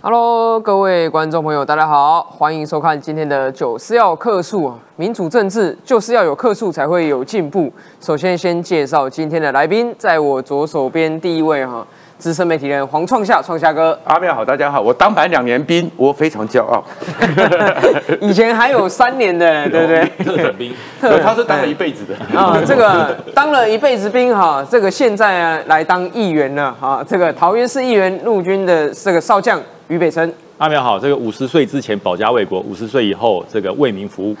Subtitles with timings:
[0.00, 4.72] Hello，各位观众朋友，大家好，欢迎收看今天的九四要客诉！
[4.94, 7.72] 民主政治就是要有客诉才会有进步。
[8.00, 11.84] 首先，先介绍今天的来宾，在我左手边第一位哈，
[12.18, 13.96] 资深媒体人黄创夏，创夏哥。
[14.04, 16.84] 阿妙好，大家好，我当完两年兵，我非常骄傲。
[18.20, 20.24] 以前还有三年的，对不对？
[20.24, 22.60] 特种兵，他是当了一辈子的啊。
[22.66, 27.04] 这个当了一辈子兵哈，这个现在来当议员了哈。
[27.06, 29.60] 这个桃园市议员陆军的这个少将。
[29.88, 34.36] 于北辰，阿苗好，这个五十岁之前保家卫国，五十岁以后这个为民服务。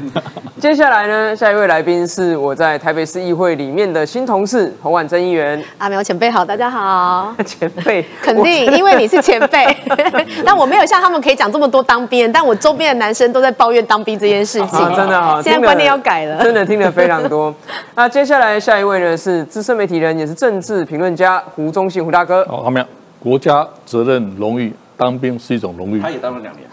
[0.60, 5.62] 接下来呢，下一位来宾是我在台北市议会里面的新同事洪婉珍议员。
[5.78, 7.34] 阿苗前辈好，大家好。
[7.46, 9.64] 前辈，肯定，因为你是前辈。
[10.44, 14.78] 但我没有像他们可以讲这么多当兵，但我周边的男生都在抱怨当兵这件事情。
[14.94, 16.44] 真的啊， 现在观念要改了。
[16.44, 17.54] 真的听得非常多。
[17.94, 22.44] 那接下来下一位呢，是资深媒体人，也是政治评论家胡忠信胡大哥。
[22.44, 22.86] 好，阿苗，
[23.18, 24.70] 国家责任荣誉。
[24.96, 26.68] 当兵是一种荣誉，他也当了两年，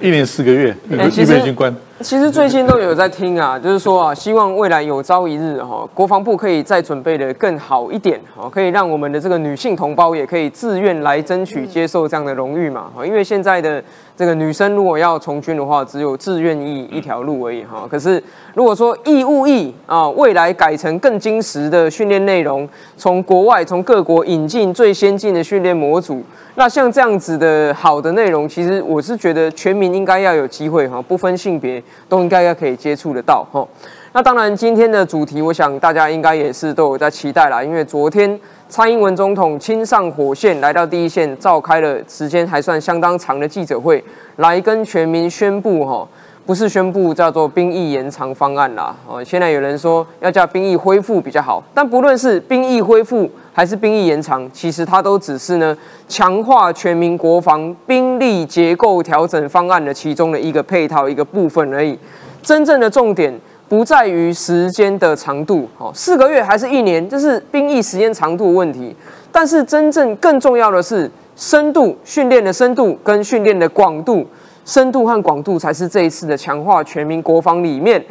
[0.00, 1.74] 一年四个月，预备军官。
[2.02, 13.82] 其实最近都有在听啊，就是说啊，希望未来有朝一日哈，国防部可以再准备的更好一点，哈，可以让我们的这个女性同胞也可以自愿来争取接受这样的荣誉嘛，哈，因为现在的
[14.14, 17.88] 这个女生如果要从军的话，只有自愿役一条路而已，哈。
[17.90, 26.22] 可是如果说义务役啊，未来改成更精实的训练内容，从国外从各国引进最先进的训练模组，
[26.56, 31.82] 那像这样子的好的内容，其实我是觉得全民应该要有机会哈，不分性别。
[32.08, 33.66] 都应该要可以接触得到哈。
[34.12, 37.62] 那当然，今天的主题，我想大家应该也是都有在期待啦。
[37.62, 44.02] 因为昨天蔡英文总统亲上火线来到第一线，召开了时间还算相当长的记者会，
[44.36, 46.08] 来跟全民宣布哈，
[46.46, 48.94] 不是宣布叫做兵役延长方案啦。
[49.04, 61.98] 哦，现在有人说要叫兵役恢复比较好，但不论是兵役恢复还是兵役延长，其实它都只是呢强化全民国防兵力结构调整方案的其中的一个配套一个部分而已。
[62.42, 63.36] 真正的重点
[63.68, 68.94] 不在于时间的长度，哦，四个月还是一年，这是兵役时间长度问题。
[69.32, 74.24] 但是真正更重要的是深度训练的深度跟训练的广度，
[74.66, 78.04] 深度和广度才是这一次的强化全民国防里面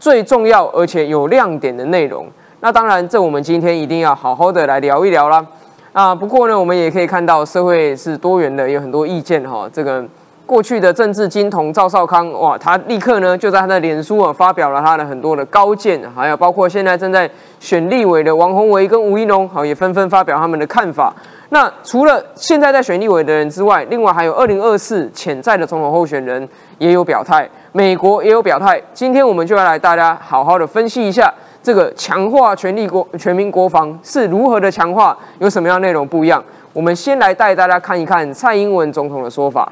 [0.00, 2.26] 最重要而且有亮点的内容。
[2.58, 5.46] 那当然，这我们今天一定要好好的来聊一聊啦。
[5.92, 10.04] 啊，不过呢，我们也可以看到社会是多元的，有很多意见哈，这个。
[10.48, 21.14] 过去的政治金童赵少康，哇，他立刻呢就在他的脸书啊发表了他的很多的高见，还有包括现在正在选立委的王宏维跟吴一农，好也纷纷发表他们的看法。
[21.50, 26.48] 那除了现在在选立委的人之外，另外还有二零二四潜在的总统候选人
[26.78, 28.80] 也有表态，美国也有表态。
[28.94, 31.30] 今天我们就要来大家好好的分析一下
[31.62, 36.42] 这个强化权力国全民国防是如何的强化，有什么样内容不一样？
[36.72, 39.70] 我们先来带大家看一看蔡英文总统的说法。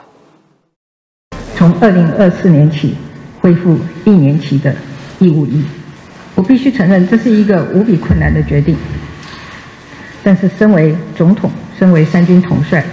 [1.56, 2.94] 从二零二四年起
[3.40, 4.76] 恢复一年期的
[5.18, 5.64] 义务役，
[6.34, 8.76] 我必须承认这是一个无比困难的决定。
[10.22, 12.84] 但是，身为总统，身为三军统帅，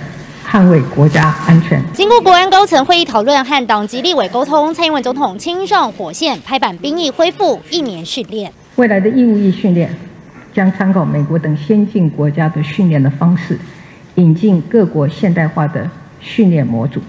[0.48, 1.84] 捍卫国家安全。
[1.92, 8.50] 经过国安高层会议讨论和党籍立委沟通，蔡英文总统亲上火线，拍板兵役恢复一年训练。
[8.78, 9.94] 未来的义务役训练
[10.54, 13.60] 将参考美国等先进国家的训练的方式，
[14.16, 15.90] 引进各国现代化的
[16.22, 17.02] 训练模组。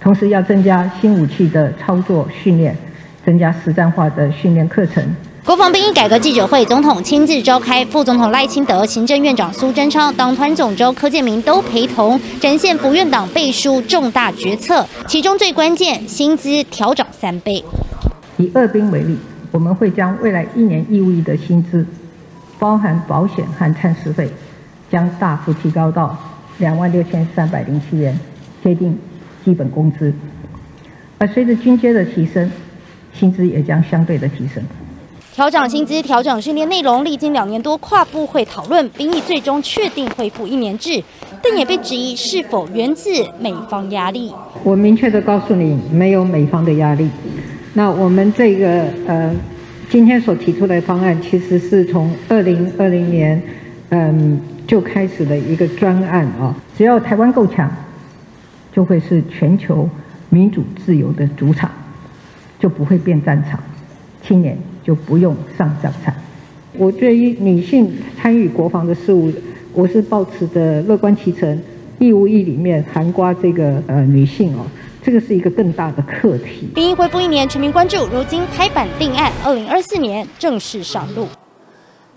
[0.00, 2.76] 同时要增加新武器的操作训练，
[3.24, 5.04] 增加实战化的训练课程。
[5.44, 14.86] 国防兵役改革记者会，总统亲自召开，副总统赖清德、行政院长苏贞昌、党团总召柯建明都陪同，展现府院党背书重大决策。
[15.06, 17.64] 其中最关键，薪资调涨三倍。
[18.36, 19.18] 以二兵为例，
[19.50, 21.86] 我们会将未来一年义务役的薪资，
[22.58, 24.30] 包含保险和探视费，
[24.92, 26.14] 将大幅提高到
[26.58, 28.18] 两万六千三百零七元，
[28.62, 28.96] 贴定。
[29.48, 30.12] 基本工资，
[31.16, 32.50] 而随着军阶的提升，
[33.14, 34.62] 薪资也将相对的提升。
[35.32, 41.02] 调整薪资，调整训练内容，历经两年多跨部会讨论，兵役最终确定恢复一年制，
[41.42, 44.30] 但也被质疑是否源自美方压力。
[44.62, 47.08] 我明确的告诉你，没有美方的压力。
[47.72, 49.34] 那我们这个呃，
[49.88, 53.42] 今天所提出的方案，其实是从二零二零年
[53.88, 57.72] 嗯就开始的一个专案啊，只要台湾够强。
[58.78, 59.88] 就会是全球
[60.28, 61.68] 民主自由的主场，
[62.60, 63.58] 就不会变战场，
[64.22, 66.14] 青年就不用上战场。
[66.74, 69.32] 我对于女性参与国防的事务，
[69.72, 71.60] 我是抱持着乐观其成。
[71.98, 74.64] 义务役里面含刮这个呃女性哦，
[75.02, 76.68] 这个是一个更大的课题。
[76.72, 77.96] 兵役恢复一年，全民关注。
[78.14, 81.26] 如今拍板定案，二零二四年正式上路。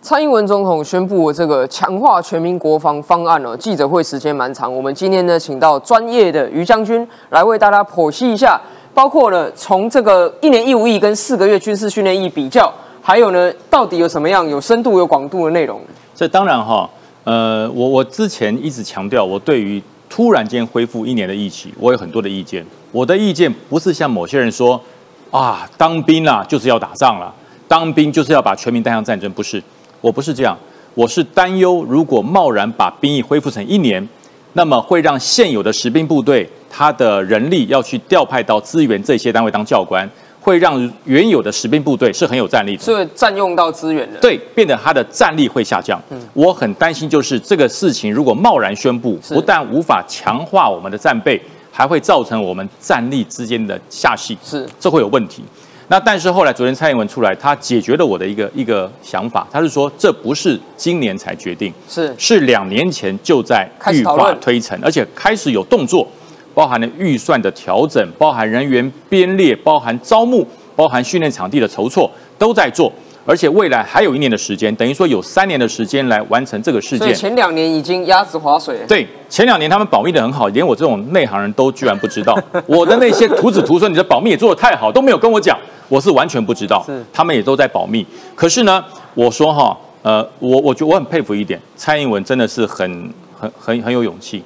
[0.02, 4.76] 蔡英文总统宣布这个强化全民国防方案哦，记者会时间蛮长。
[4.76, 8.60] 我们今天呢，请到专业的于将军来为大家剖析一下，
[8.96, 15.80] 包括了从这个一年义务役跟四个月军事训练役比较，还有呢，到底有什么样有深度有广度的内容？
[16.16, 16.90] 这当然哈，
[17.24, 22.66] 呃，我我之前一直强调，我对于突然间恢复一年的役期，我有很多的意见。
[22.92, 24.82] 我的意见不是像某些人说
[25.30, 27.32] 啊，当兵啊就是要打仗了，
[27.68, 29.62] 当兵就是要把全民带向战争，不是。
[30.02, 30.58] 我不是这样，
[30.96, 34.06] 我是担忧，如果贸然把兵役恢复成一年，
[34.54, 40.10] 那么会让现有的实兵部队，他的人力要去调派到支援这些单位当教官，
[40.42, 46.02] 会让原有的实兵部队是很有战力的，是占用到资源的，对，变得他的战力会下降。
[46.10, 51.40] 嗯，我很担心，就是这个事情如果贸然宣布，不但无法强化我们的战备，
[51.72, 55.44] 还会造成我们战力之间的下戏，是，这会有问题。
[55.92, 66.08] 那但是后来昨天蔡英文出来，他解决了我的一个一个想法，他是说这不是今年才决定，是是两年前就在预化推陈，而且开始有动作，
[66.54, 70.48] 包含了预算的调整，包含人员编列，包含招募，
[70.78, 72.10] 包含训练场地的筹措，
[72.40, 72.90] 都在做。
[73.24, 77.14] 而且未来还有一年的时间，等于说有三年的时间来完成这个事件。
[77.14, 78.80] 前两年已经鸭子划水。
[78.88, 82.36] 对，前两年他们保密的很好，连我这种内行人都居然不知道。
[82.66, 85.56] 我的那些徒子徒孙，你的保密也做得太好，都没有跟我讲，
[85.88, 86.84] 我是完全不知道。
[86.84, 88.04] 是，他们也都在保密。
[88.34, 88.84] 可是呢，
[89.14, 94.44] 我说哈，呃，我我觉得我很佩服一点，蔡英文真的是很很很很有勇气。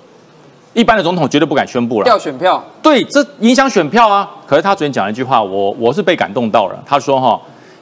[0.73, 2.03] 一般的总统绝对不敢宣布了。
[2.03, 2.61] 调选票。
[2.83, 4.29] 对，这影响选票啊。
[4.45, 6.77] 可是他昨天讲了一句话，我我是被感动到了。
[6.85, 7.39] 他说哈。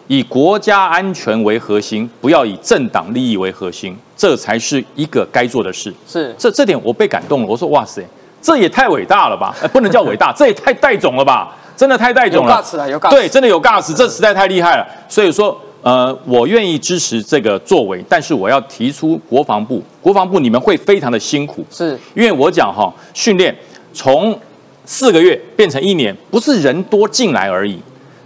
[0.07, 5.93] 以国家安全为核心，不要以政党利益为核心，这才是一个该做的事。
[6.07, 7.47] 是这这点我被感动了。
[7.47, 8.05] 我说哇塞，
[8.41, 9.55] 这也太伟大了吧！
[9.71, 11.55] 不能叫伟大， 这也太带种了吧！
[11.75, 12.55] 真的太带种了。
[12.55, 13.09] 有 gas 有 gas。
[13.09, 14.85] 对，真的有 gas，这实在太厉害了。
[15.07, 23.55] 所以说，呃，我愿意支持这个作为，但是我要提出国防部，国防部你们会非常的辛苦，是因为我讲哈，训练
[23.93, 24.37] 从
[24.85, 27.79] 四个月变成一年，不是人多进来而已。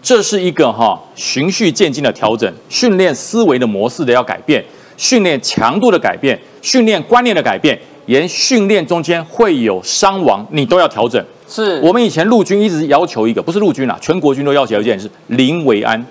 [0.07, 4.63] 这是一个哈循序渐进的调整，训练思维的模式的要改变，
[4.95, 11.21] 训练强度的改变，训练观念的改变，连训练中间会有伤亡，你都要调整。
[11.45, 16.01] 是我们以前陆军一直要求一个，不是陆军啊，全国军都要求一件事：零维安，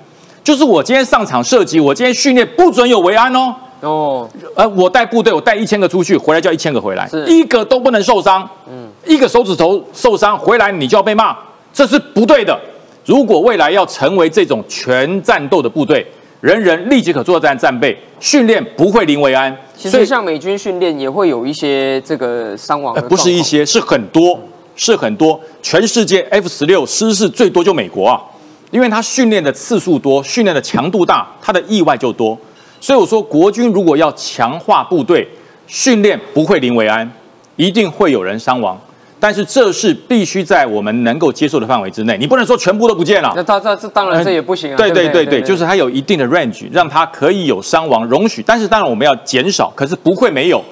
[0.45, 3.55] 就是我今天上场射击，我今天训练不准有维安哦。
[3.81, 8.47] 哦，呃，我带部队，我带一千个出去，回来叫一千个回来，是一个都不能受伤。
[8.71, 11.35] 嗯，一个手指头受伤回来，你就要被骂，
[11.73, 12.61] 这是不对的。
[13.07, 16.05] 如果未来要成为这种全战斗的部队，
[16.41, 19.57] 人人立即可作战战备，训练不会零为安。
[19.77, 24.37] 其实像美军训练也会有一些这个伤亡，不是一些，是很多，
[24.75, 25.41] 是很多。
[25.63, 28.21] 全世界 F 十六失事最多就美国啊，
[28.73, 32.37] 因为它训练的次数多，训练的强度大，它的意外就多。
[32.81, 35.29] 所以我说，国军如果要强化部队
[35.69, 37.09] 训练，不会零为安，
[37.55, 38.77] 一定会有人伤亡。
[39.19, 43.33] 但是这是必须在我们能够接受的范围之内，你不能说全部都不见了。
[43.35, 44.77] 那他这这当然这也不行啊。
[44.77, 50.63] 对对对对，就是它有一定的 range，让它可以有伤亡容许，但是当然我们要减少，可是不会没有。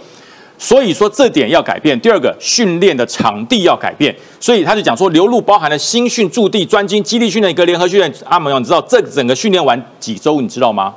[0.56, 1.98] 所以说这点要改变。
[2.00, 4.14] 第二个，训练的场地要改变。
[4.38, 8.12] 所以他就讲说，流入包含了新训驻地专精基地训练一个联合训练。
[8.26, 10.40] 阿蒙，你知道这整个训练完几周？
[10.40, 10.94] 你知道吗？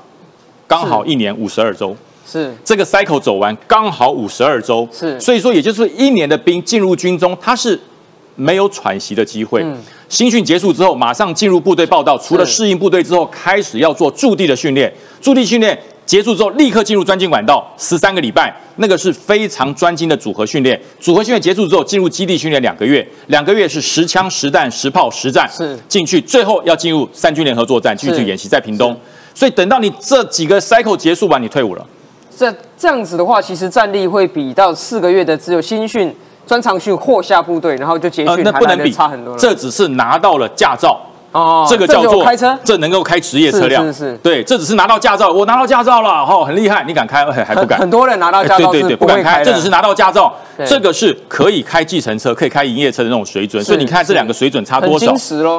[0.68, 1.96] 刚好一年五十二周。
[2.30, 2.54] 是。
[2.64, 5.20] 这个 cycle 走完刚好五十二周，是。
[5.20, 7.80] 所以说也就是一年的兵进入军中，他是
[8.36, 9.64] 没有喘息的机会。
[9.64, 9.78] 嗯。
[10.10, 14.94] 新训结束之后，马上进入部队报道，除了适应部队之后，开始要做驻地的训练。
[15.20, 20.80] 驻地训练结束之后，立刻进入专精管道，十三个礼拜，那个是非常专精的组合训练。
[20.98, 25.78] 组合训练结束之后，进入基地训练两个月，两个月是实枪实弹实炮实战，是。
[25.90, 28.98] 进去，最后要进入三军联合作战，继续演习在屏东。
[29.36, 31.86] 所以等到你这几个 cycle 结束完，你退伍了。
[32.38, 36.16] 这这样子的话，其实战力会比到四个月的只有新训、
[36.46, 39.36] 专长训或下部队，然后就结训，那不能比差很多。
[39.36, 41.02] 这只是拿到了驾照。
[41.32, 47.26] 哦，这个叫做开车，这能够开职业车辆，是是，对，这只是拿到驾照，我拿到驾照了，哦，很厉害，你敢开？
[47.26, 47.78] 还不敢？
[47.78, 50.34] 很多人拿到驾照，对对对，不敢开，这只是拿到驾照，
[50.66, 55.14] 这个是可以开计程车、可以开营业车的那种水准，所以你看这两个水准差多少？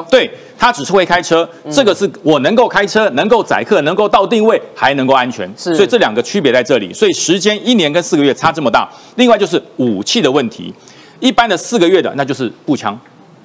[0.09, 8.89] 对他只是会开车，这个是我能够开车，能够载客，能够到定位，还能够安全，所以这两个区别在这里，所以时间一年跟四个月差这么大。
[9.15, 10.73] 另外就是武器的问题，
[11.19, 12.99] 一般的四个月的那就是步枪。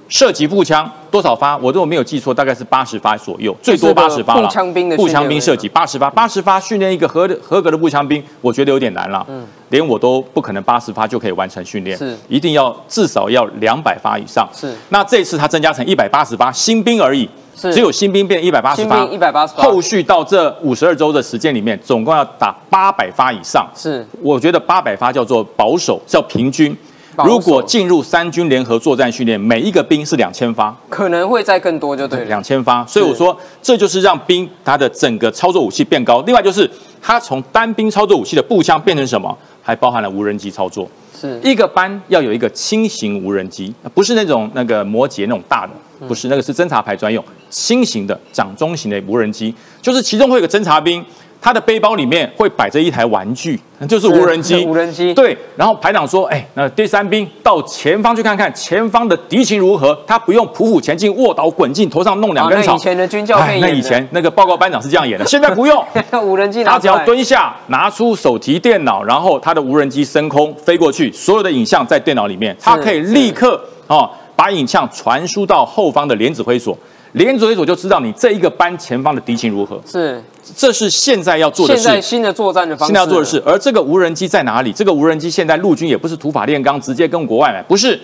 [0.09, 1.57] 射击步枪多少发？
[1.57, 4.43] 我如果没有记错，大概是八十发左右，最多八十发了。
[4.43, 9.25] 步枪兵的步枪兵射击八十发，八十发训练一个合合格的步枪兵，我觉得有点难了。
[9.29, 14.49] 嗯，连我都不可能八十发就可以完成训练，是一定要至少要两百发以上。
[14.53, 23.67] 是那这次他增加成一百八十发新兵而已，是只有新兵变一百八十发，新兵180发后续到这五十二周的时间里面，总共要打八百发以上。
[23.75, 26.77] 是我觉得八百发叫做保守，叫平均。
[27.25, 32.25] 如果进入三军联合作战训练，每一个兵是两千发，可能会再更多就对了。
[32.25, 32.85] 两千发。
[32.87, 36.21] 所以我说，这就是让兵他的整个操作武器变高。
[36.23, 36.69] 另外就是，
[37.01, 40.89] 他从单兵操作武器的步枪变成什么，还包含了无人机操作。
[41.17, 45.73] 是一个班要有一个轻型无人机，不是那种那个摩羯那种大的，
[46.09, 51.05] 不是那个是侦察排专用，轻型的掌中型的无人机，就是其中会有个侦察兵。
[51.45, 54.65] 他的背包里面会摆着一台玩具，就是无人机。
[54.65, 59.95] 无人机对，然后排长说：“哎，那第三兵到前方去看看前方的敌情如何。
[60.07, 62.73] 他不用匍匐前进、卧倒滚进，头上弄两根草。
[62.73, 65.85] 啊那以前的军教片哎那以前那个报告班长是这样演的，现在 不用。
[66.23, 76.75] 无人机拿他只要蹲下，拿出手提电脑，然后他的无人机升空飞过去，所有的影像在电脑里面，他可以立刻哦把影像传输到后方的连指挥所，
[77.15, 79.81] 连指挥所就知道你这一个班前方的敌情如何。
[79.87, 80.23] 是
[80.55, 81.83] 这是现在要做的事。
[81.83, 84.73] 现在新的作战的方式，现在要做的事，而这个无人机在哪里？
[84.73, 87.99] 这个无人机现在陆军也不是土法炼钢，直接跟国外买，不是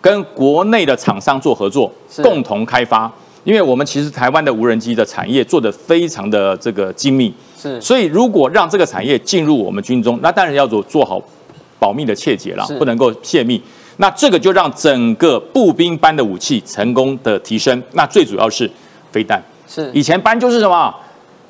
[0.00, 1.90] 跟国内的厂商做合作，
[2.22, 3.10] 共同开发。
[3.44, 11.22] 因为我们其实台湾的无人机的产业做得非常的这个精密，是所以如果让这个产业进入我们军中，那当然要做做好
[11.78, 13.62] 保密的切结了，不能够泄密。
[13.98, 17.82] 那这个就让整个步兵班的武器成功的提升。
[17.92, 18.70] 那最主要是
[19.10, 20.94] 飞弹，是以前班就是什么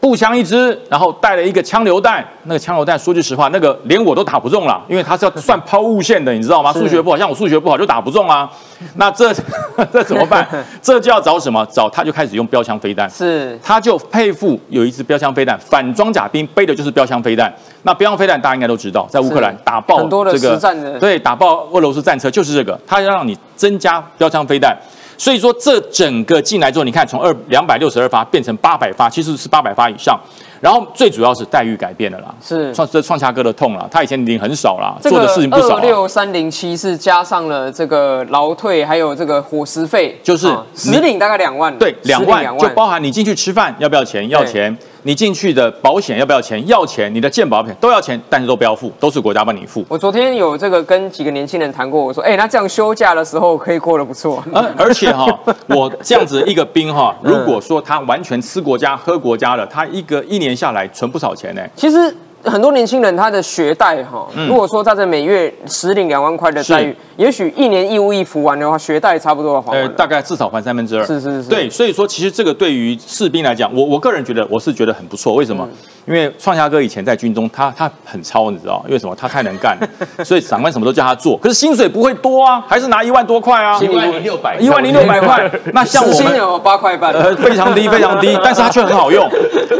[0.01, 2.25] 步枪一支，然后带了一个枪榴弹。
[2.45, 6.73] 那个枪榴弹说句实话，那个连我都打不中了，因为它是要算抛物线的，你知道吗？
[6.73, 8.49] 是数学不好，像我数学不好就打不中啊。
[8.97, 9.33] 那这
[9.93, 10.47] 这怎么办？
[10.81, 11.67] 这就要找什么？
[11.67, 13.11] 找他就开始用标枪飞弹。
[13.11, 17.53] 是他就配附有一支标枪飞弹，反装甲兵背的就是标枪飞弹。
[17.83, 24.77] 那标枪飞弹大家应该都知道，在乌克兰打爆很多的这个实战的对，打爆俄罗斯战车就是这个，它要让你增加标枪飞弹。
[25.19, 30.19] 所以说，这整个进来之后，你看从二两百六十二发变成八百发，其实是八百发以上。
[30.61, 44.29] 然后最主要是待遇改变了啦，是创这创下哥的痛了，他以前领很少啦，做的事情不少六三零七是加上了这个劳退，还有这个伙食费，就是啊你实领大概两万，对，两万就包含你进去吃饭要不要钱？
[44.29, 44.77] 要钱。
[45.03, 46.67] 你进去的保险要不要钱？
[46.67, 47.15] 要钱。
[47.15, 49.85] 你的健保险都要钱，但是都不要付，都是国家帮你付。
[49.89, 54.43] 我昨天有这个跟几个年轻人谈过，我说，哎、那这样休假的时候可以过得不错。
[54.53, 55.25] 而 而且哈，
[55.69, 61.63] 我这样子一个兵哈，如果说他完全吃国家喝国家的，他一个一年年下来存不少钱呢。
[61.75, 62.15] 其实
[62.47, 71.05] 很多年轻人他的学贷哈，嗯如果说他在每月实领两万块的待遇，也许一年义务役服完的话，学贷差不多要还完呃，大概至少还三分之二。
[71.05, 75.35] 是是是对，所以说其实这个对于士兵来讲，我我个人觉得我是觉得很不错。
[75.35, 75.67] 为什么？
[75.71, 75.77] 嗯
[76.07, 78.81] 因为创夏哥以前在军中，他他很超，你知道？
[78.87, 79.17] 因为什么？
[79.17, 79.77] 他太能干，
[80.25, 85.51] 所以长官什么都叫他做，可是薪水不会多啊，还是拿一万多块啊，一万零六百，一万零六百块。
[85.75, 89.29] 那像我们有八块半，呃，非常低，非常低， 但是它却很好用。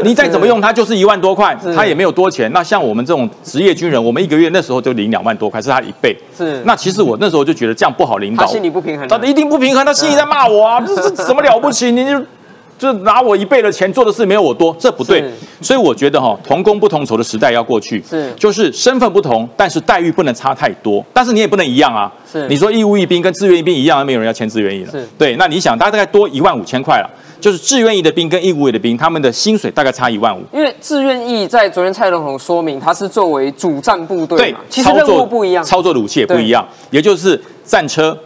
[0.03, 2.51] 你再怎么用，它就是一万多块，它也没有多钱。
[2.57, 6.17] 那像我们这种职业军人，我们一个月那时候就领两万多块，是他一倍。
[6.35, 11.91] 是那其实我那时候就觉得这样不好领导，他心里不平衡啊他一定不平衡，他心里在骂我啊， 这这什么了不起？
[11.91, 12.19] 你就。
[12.79, 15.23] 就拿我一倍的钱做的事没有我多，这不对。
[15.63, 22.13] 所以我觉得哈，同工不同酬的时代要过去，是就是身份不同，但是待遇不能差太多，但是你也不能一样啊。
[22.31, 24.91] 是你说义务役兵跟志愿役兵一样，没有人要签志愿役了。
[24.91, 27.09] 是对，那你想，大概多一万五千块了，
[27.39, 30.43] 就是志愿役的兵跟义务役的兵，他们的薪水大概差一万五。
[30.51, 38.17] 因为志愿役在昨天蔡总统说明，他是作为主战部队对嘛，，其实任务不一样，操作的武器也不一样，也就是战车。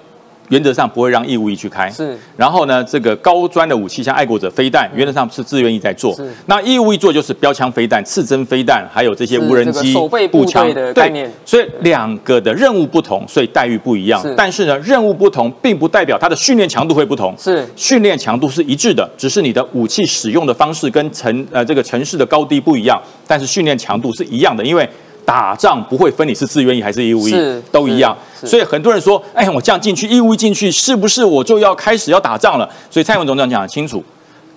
[0.51, 2.17] 原则上不会让义务役去开，是。
[2.35, 6.29] 然后呢，这个高专的武器，像爱国者飞弹，原则上是自愿意在做是。
[6.47, 9.93] 那义务役做就是标枪飞弹、刺针飞弹，还有这些是无人机、
[10.29, 14.35] 步枪队的概对念所以两个的任务不同，所以待遇不一样是。
[14.35, 17.33] 但是呢，任务不同，并不代表它的训练强度会不同。
[17.37, 24.87] 是训练强度是一致的，只是你的武器使用的方式跟城呃这个城市的高低不一样，但是训练强度是一样的，因为。
[25.25, 28.15] 打仗不会分你是自愿役还是义务役是，都一样。
[28.43, 32.69] 所以很多人说，哎，我这样进去义务役进去，是不是我就要开始要打仗了？
[32.89, 34.03] 所以蔡英文总统讲得清楚，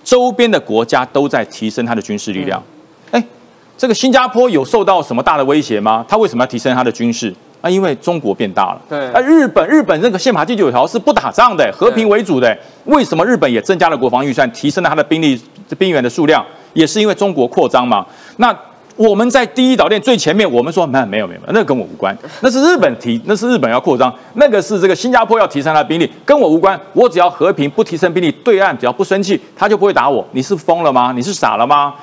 [0.03, 2.61] 周边的国家都在提升它的军事力量。
[3.11, 3.23] 哎、
[3.77, 6.03] 这个新加坡有受到什么大的威胁吗？
[6.07, 7.33] 他为什么要提升他的军事？
[7.61, 8.81] 啊，因为中国变大了。
[8.89, 12.55] 对啊，日本日本这个宪法第九条是不打仗的，和平为主的。
[12.85, 15.39] 为什么日本也增加了国防预算，提升了它的兵力
[15.77, 16.45] 兵员的数量？
[16.73, 18.05] 也是因为中国扩张嘛。
[18.37, 18.55] 那
[18.95, 26.79] 我们在第一岛链最前面，我们说没有没有没有，那跟我无关，那是日本提，那是日本要扩张，那个是这个新加坡要提升他的兵力，跟我无关。
[26.93, 30.25] 我只要和平，不提升兵力，对岸只要不生气，他就不会打我。
[30.31, 31.11] 你是疯了吗？
[31.13, 31.93] 你是傻了吗？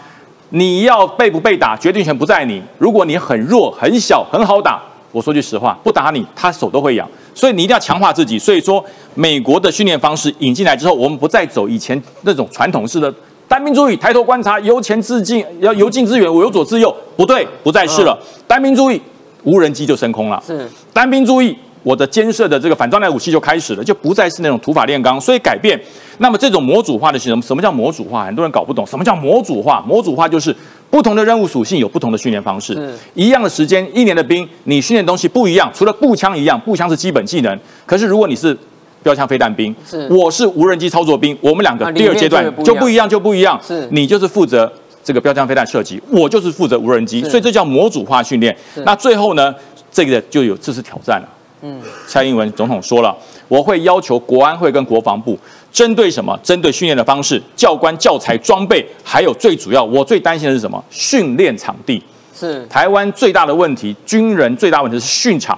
[0.50, 2.62] 你要被不被打，决定权不在你。
[2.76, 4.82] 如果你很弱、很小、很好打，
[5.12, 7.08] 我说句实话，不打你，他手都会痒。
[7.34, 8.38] 所以你一定要强化自己。
[8.38, 8.84] 所以说，
[9.14, 13.12] 美国的训练方式引进来之后，我们不再走以前那种传统式的。
[13.52, 18.18] 单兵注意，抬头观察，由前至近，要由近至远，我由左至右，不对，不再是了。
[18.46, 18.98] 单兵注意，
[19.42, 20.42] 无人机就升空了。
[20.46, 25.78] 是单兵注意，我的监射的这个反装弹武器就开始了，就不再是那种土法炼钢，所以改变。
[26.16, 27.42] 那么这种模组化的什么？
[27.42, 28.24] 什么叫模组化？
[28.24, 29.84] 很多人搞不懂，什么叫模组化？
[29.86, 30.56] 模组化就是
[30.88, 35.70] 不同的任务属性有不同的训练方式，一样的时间，一年的兵，你训练东西不一样。
[35.74, 38.56] 除了步枪一样，步枪是基本技能，可是如果你是
[39.02, 43.82] 标枪飞弹兵，是我是无人机操作兵，我们两个啊第二阶段就不一样就不一样，就不一样。
[43.82, 44.70] 是你就是负责
[45.04, 48.56] 这个标枪飞弹射击，我就是负责无人机，所以这叫模组化训练。
[48.84, 49.54] 那最后呢，
[49.90, 51.28] 这个就有这次挑战了。
[51.62, 53.16] 嗯，蔡英文总统说了，
[53.46, 55.38] 我会要求国安会跟国防部
[55.72, 56.36] 针对什么？
[56.42, 60.82] 针对训练的方式、教官、教材、装备，还有最主要，我最担心的是什么？
[60.90, 62.02] 训练场地。
[62.34, 65.56] 是台湾最大的问题，军人最大问题是训场。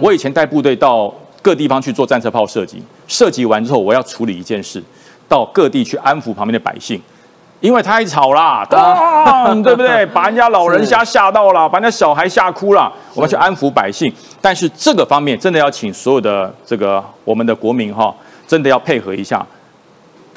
[0.00, 4.82] 我以前带部队到各地方去做战车炮射击，射击完之后，我要处理一件事，
[5.28, 6.98] 到各地去安抚旁边的百姓，
[7.60, 10.06] 因为太吵啦，当对不对？
[10.08, 14.10] 把人家老人家吓到了，把人家小孩吓哭了，我们去安抚百姓。
[14.40, 18.14] 但是这个方面真的要请所有的这个我们的国民哈，
[18.48, 19.46] 真的要配合一下。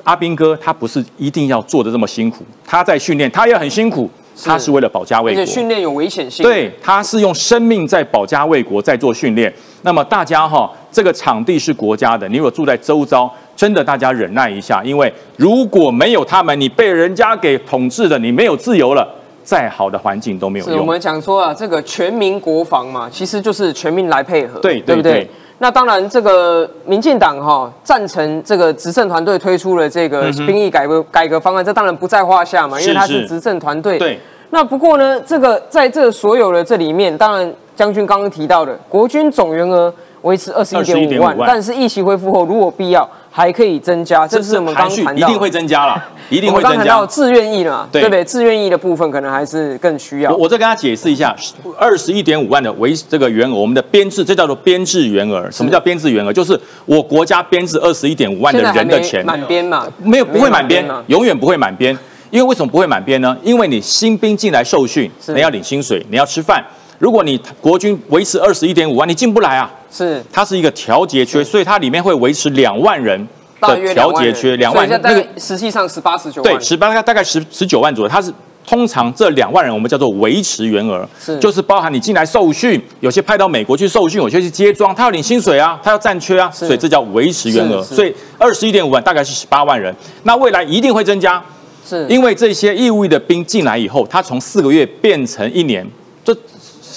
[0.04, 4.10] 阿兵哥他不是一定要做的这么辛苦，他在训练，他也很辛苦，
[4.46, 5.42] 他是为了保家卫国。
[5.42, 6.44] 而且训练有危险性。
[6.44, 9.54] 对，他是用生命在保家卫国，在做训练。
[9.84, 19.08] 那么大家哈，这个场地是国家的，你如果住在周遭，真的大家忍耐一下，因为如果没有他们，你被人家给统治了，你没有自由了，
[19.44, 20.74] 再好的环境都没有用。
[20.76, 25.30] 是我们讲说啊，这个全民国防嘛，其实就是全民来配合，对对不对对对？
[25.60, 33.98] 那当然，这个民进党哈赞成这个执政团队推出了这个兵役改革改革方案，这当然不在话下嘛，因为他是执政团队。
[33.98, 34.20] 对。
[34.50, 47.06] 那不过呢，这个在这所有的这里面，当然将军刚刚提到的国军总员额维持二十一点五21.5万，万但是疫情恢复后，如果必要还可以增加，这是我们刚含蓄刚谈到的一定会增加了， 一定会增我们刚谈到加。
[47.06, 48.24] 自愿意了嘛，对对不对？
[48.24, 50.38] 自愿意的部分可能还是更需要我。
[50.38, 51.36] 我再跟他解释一下，
[51.78, 55.48] 二十一点五万的为这个员额，我们的编制，这叫做编制员额。
[55.52, 56.34] 什么叫编制员额？
[56.34, 59.86] 就是我国家编制二十一点五万的人的钱，满编嘛？
[60.04, 61.96] 没有不会满编，永远不会满编。
[62.32, 63.38] 因为为什么不会满编呢？
[63.44, 66.66] 因为你新兵进来受训，你要领薪水，你要吃饭。
[66.98, 69.72] 如果你国军维持二十一点五万，你进不来啊。
[69.92, 70.24] 是。
[70.32, 73.28] 它是一个调节缺，所以它里面会维持两万人
[73.62, 76.54] 的调节缺，两万那个概实际上十八十九万。
[76.54, 78.34] 对，十八大概十十九万左右，它是。
[78.70, 81.40] 通常这两万人我们叫做维持员额，是。
[81.40, 87.82] 就是包含你进来受训，有些派到美国去受训，有些去接装，他要领薪水啊，他要占缺啊，所以这叫维持员额。
[87.82, 91.42] 所以二十一点五万大概是十八万人，那未来一定会增加，
[91.88, 92.06] 是。
[92.10, 95.90] 因为这些义务役的兵进来以后，他从四个月变成一年，
[96.26, 96.36] 这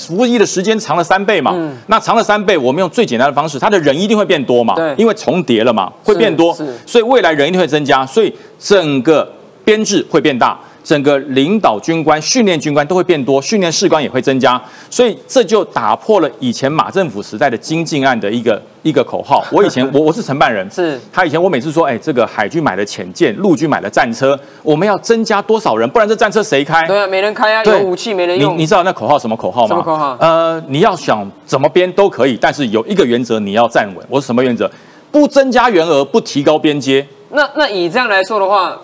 [0.08, 1.54] 服役的时间长了三倍嘛。
[1.88, 4.74] 那长了三倍，我们用最简单的方式，他的人一定会变多嘛。
[4.74, 9.30] 对因为重叠了嘛，会变多所以未来人一定会增加，所以整个
[9.64, 10.58] 编制会变大。
[10.90, 19.46] 整个领导军官、训练军官都会变多，训练士官也会增加，所以这就打破了以前马政府时代的精进案的一个一个口号。
[19.55, 25.88] 我以前我我是承办人，是他以前我每次说，哎，这个海军买了潜舰，陆军买了战车，我们要增加多少人？
[25.88, 26.85] 不然这战车谁开？
[26.88, 28.59] 对啊，没人开啊，有武器没人你用。
[28.59, 29.68] 你知道那口号什么口号吗？
[29.68, 34.05] 什么口号呃，你要想怎么编都可以，但是有一个原则你要站稳。
[34.09, 34.68] 我是什么原则？
[35.12, 37.07] 不增加员额，不提高边界。
[37.33, 38.76] 那那以这样来说的话，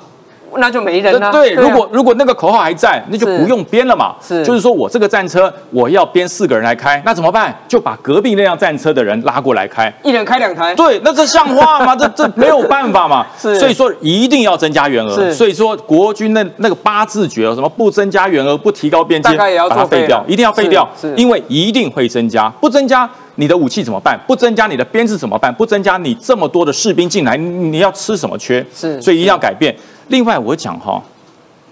[0.57, 1.31] 那就没人了。
[1.31, 4.15] 对，啊如果如果那个口号还在，那就不用编了嘛。
[4.27, 7.55] 是就是说我这个战车我要编四个人来开，那怎么办？
[7.69, 9.93] 就把隔壁那辆战车的人拉过来开。
[10.03, 11.95] 一人开两台，对，那这像话吗？
[11.97, 13.27] 这这 没有办法嘛。
[13.39, 15.15] 是所以说一定要增加员额。
[15.15, 23.09] 是所以说国军那那个八字诀，什么不增加员额，不提高边界，大概也要把它废掉一定要废掉是，是因为一定会增加，不增加。
[23.39, 24.19] 你的武器怎么办？
[24.27, 25.53] 不增加你的编制怎么办？
[25.53, 28.65] 不增加你这么多的士兵进来，你你要吃什么缺？
[28.75, 29.77] 是所以一定要改变。
[30.09, 31.03] 另外，我讲哈，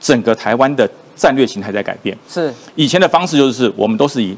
[0.01, 2.17] 整个台湾的战略形态在改变。
[2.29, 2.53] 是。
[2.75, 4.37] 以前的方式就是我们都是以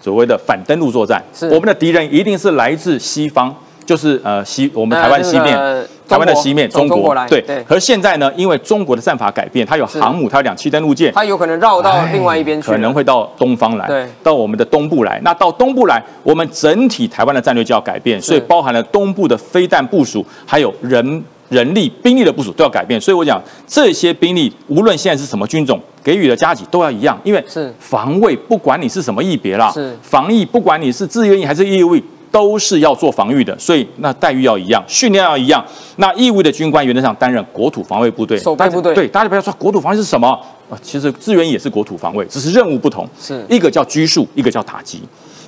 [0.00, 1.46] 所谓的反登陆作战，是。
[1.46, 3.54] 我们的敌人一定是来自西方，
[3.84, 5.58] 就是呃西我们台湾西面。
[5.58, 7.12] 呃台湾的西面，中国。
[7.28, 14.06] 对对，可是现在呢，因为中国的战法改变，它有航母，它有两栖登陆舰，它有可能绕到另外一边去，可能会到东方来，对。
[14.22, 15.20] 到我们的东部来。
[15.24, 23.00] 那到东部来，我们整体台湾的战略就要改变，所以包含了东部的飞弹部署，还有人人力、兵力的部署都要改变。
[23.00, 35.64] 所以我讲这些兵力，无论现在是什么军种，给予的加急都要一样，因为是防卫，不管你是什么役别啦，是防疫，不管你是自愿役还是义务役，都是要做防御的，所以那待遇要一样，训练要一样。
[35.96, 40.28] 那义务的军官原则上担任国土防卫部队，守备部队大家对，大家不要说国土防卫是什么
[40.68, 40.76] 啊？
[40.82, 45.00] 其实志愿役也是国土防卫，只是任务不同，是一个叫拘束，一个叫打击。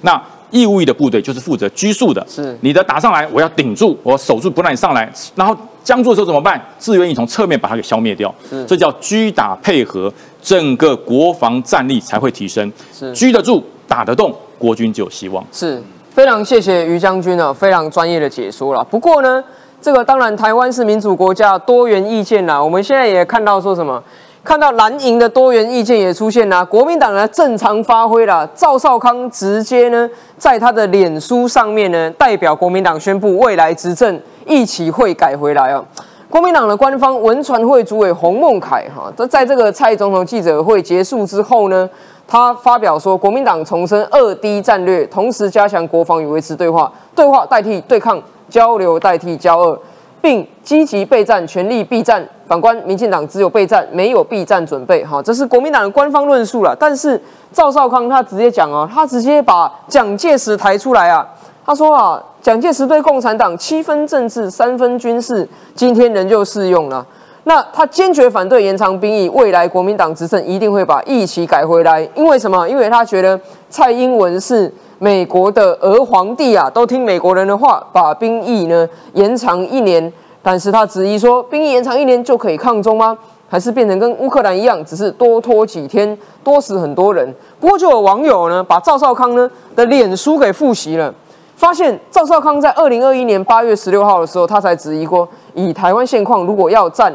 [0.03, 5.55] 那义务役的部队就是负责拘束的，是你的打上来，我要顶住，我守住不让你上来，然后
[5.89, 6.63] 僵住的时候怎么办？
[6.79, 8.33] 志愿役从侧面把它给消灭掉，
[8.67, 12.71] 这叫狙打配合，整个国防战力才会提升。
[12.93, 15.43] 是居得住，打得动，国军就有希望。
[15.51, 18.85] 是非常谢谢于将军啊，非常专业的解说了。
[18.85, 19.43] 不过呢，
[19.81, 22.63] 这个当然台湾是民主国家，多元意见啦。
[22.63, 24.03] 我们现在也看到说什么，
[24.45, 35.85] 看到蓝营的多元意见也出现啦，国民党呢正常发挥了，赵少康直接呢在他的脸书上面呢，代表国民党宣布未来执政一起会改回来啊。
[36.31, 41.89] 国民党的官方文传会主委洪孟凯哈，在在这个蔡总统记者会结束之后呢，
[42.27, 49.81] 他发表说，国民党重申二 D 战略，同时加强国防与维持对话，对话代替对抗，交流代替交恶，
[50.21, 52.23] 并积极备战，全力避战。
[52.47, 56.77] 反观民进党只有备战，没有避战准备，哈，这是国民党的官方论述了。
[56.79, 57.19] 但是
[57.53, 61.27] 赵少康他直接讲啊，他直接把蒋介石抬出来啊，
[61.65, 67.05] 他说啊，蒋介石对共产党七分政治，三分军事，今天仍旧适用了。
[67.45, 72.07] 那他坚决反对延长兵役，未来国民党执政一定会把役期改回来。
[72.15, 72.69] 因为什么？
[72.69, 80.13] 因为他觉得蔡英文是美国的儿皇帝啊，都听美国人的话，把兵役呢延长一年。
[80.43, 83.17] 但是他质疑说，兵役延长一年就可以抗中吗？
[83.49, 87.35] 还是变成跟乌克兰一样，只是多拖几天，多死很多人？
[87.59, 91.13] 不过就有网友呢，把赵少康呢的脸书给复习了。
[91.59, 97.13] 发现赵少康在二零二一年八月十六号的时候，他才质疑过，以台湾现况，如果要战，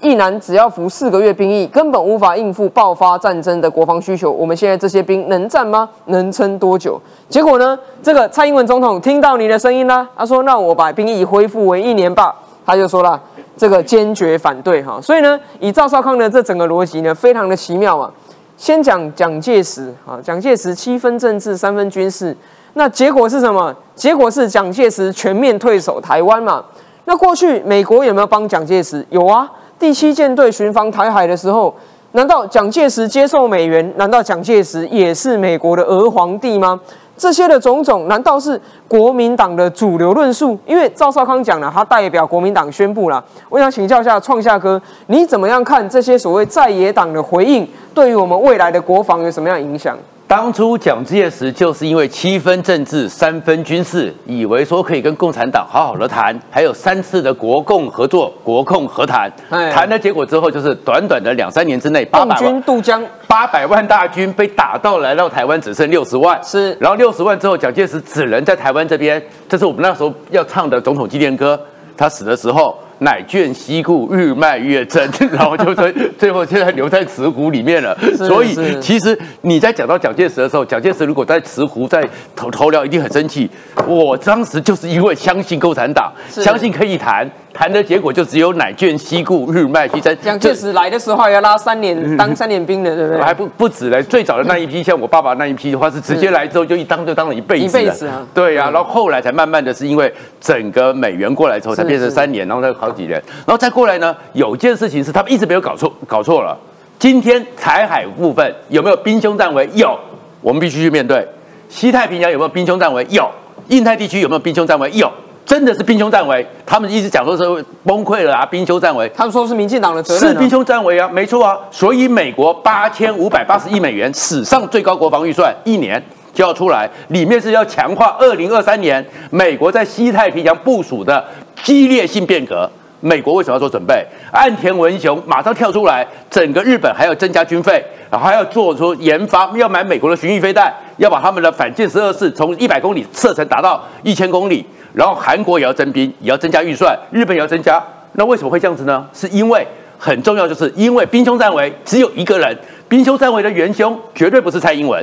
[0.00, 4.30] 一男只要服四个月兵役，根本无法应付爆发战争的国防需求。
[4.30, 5.88] 我们现在这些兵能战吗？
[6.04, 7.00] 能撑多久？
[7.30, 7.78] 结果呢？
[8.02, 13.18] 这个蔡英文总统听到你的声音啦，他说：“那我把兵役恢复为一年吧。”他就说了，
[13.56, 15.00] 这个坚决反对哈。
[15.00, 18.12] 所以呢，以赵少康的这整个逻辑呢，非常的奇妙啊。
[18.58, 22.36] 先讲蒋介石啊，蒋介石七分政治，三分军事。
[22.78, 23.74] 那结果是什么？
[23.96, 26.64] 结果是蒋介石全面退守台湾嘛。
[27.06, 29.04] 那过去美国有没有帮蒋介石？
[29.10, 29.50] 有啊。
[29.80, 31.74] 第七舰队巡防台海的时候，
[32.12, 33.92] 难道蒋介石接受美元？
[33.96, 36.78] 难道蒋介石也是美国的儿皇帝吗？
[37.16, 40.56] 这些的种种，难道是国民党的主流论述？
[40.64, 43.24] 因为赵少康讲了，他代表国民党宣布了。
[43.48, 49.98] 我想请教一下创夏哥，你怎么样看这些所谓在野党的回应，对于我们未来的国防有什么样影响？
[50.28, 71.58] 当初蒋介石就是因为七分政治三分军事，以为说可以跟共产党好好的谈，还有三次的国共合作、国共和谈，谈的结果之后就是短短的两三年之内，八百军渡江，八百万大军被打到来到台湾只剩六十万，是，然后六十万之后，蒋介石只能在台湾这边，这是我们那时候要唱的总统纪念歌，
[71.96, 72.78] 他死的时候。
[73.00, 77.96] 乃卷西裤，日卖月增， 然后就最 最后现在留在慈湖里面了。
[78.16, 83.48] 所以其实你在讲到蒋介石的时候，蒋介石如果在慈湖在头头聊，一定很生气。
[83.86, 87.30] 我当时就是因为相信共产党，相信可以谈。
[87.58, 90.16] 谈的结果就只有乃眷西固，日迈西增。
[90.22, 93.20] 蒋介石来的时候还要拉三年当三年兵的，对不对？
[93.20, 97.64] 还不不止嘞，最早的那一批，像我爸爸那一批的话，是直接来之后就一当就当了一辈子。
[97.64, 98.24] 一辈子啊。
[98.32, 106.56] 对呀，然后后来才慢慢的是因为整个美元过来之后，才变成三年，然后再好几年，然后再过来呢，有件事情是他们一直没有搞错，搞错了。
[106.96, 109.68] 今天台海部分有没有兵凶战危？
[109.74, 109.98] 有，
[110.40, 111.26] 我们必须去面对。
[111.68, 113.04] 西太平洋有没有兵凶战危？
[113.10, 113.28] 有。
[113.66, 114.88] 印太地区有没有兵凶战危？
[114.92, 115.12] 有。
[115.48, 119.10] 真的是兵凶战危，他们一直讲说是崩溃了啊，兵凶战危。
[119.16, 121.58] 他们说是民进党的责任，是兵凶战危啊，没错啊。
[121.70, 126.00] 所以美国八千五百八十亿美元史上最高国防预算，一年
[126.34, 131.24] 就要出来，里面是要强化二零二三年美国在西太平洋部署的
[131.62, 132.70] 激烈性变革。
[133.00, 134.04] 美国为什么要做准备？
[134.32, 144.66] 岸田文雄马上跳出来，整个日本还要增加军费，然后还要做出研发，要买美国的巡弋飞弹，要把他们的反舰十二式从一百公里射程达到一千公里。
[144.98, 147.80] 然后韩国也要征兵，也要增加预算，日本也要增加。
[148.14, 149.06] 那为什么会这样子呢？
[149.12, 149.64] 是因为
[149.96, 152.58] 很重要，就是因为兵凶战危只有一个人，
[152.88, 155.00] 兵凶战危的元凶绝对不是蔡英文，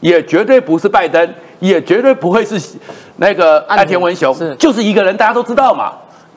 [0.00, 2.60] 也绝对不是拜登，也绝对不会是
[3.18, 5.92] 那个岸田文雄，就是一个人，大家都知道嘛，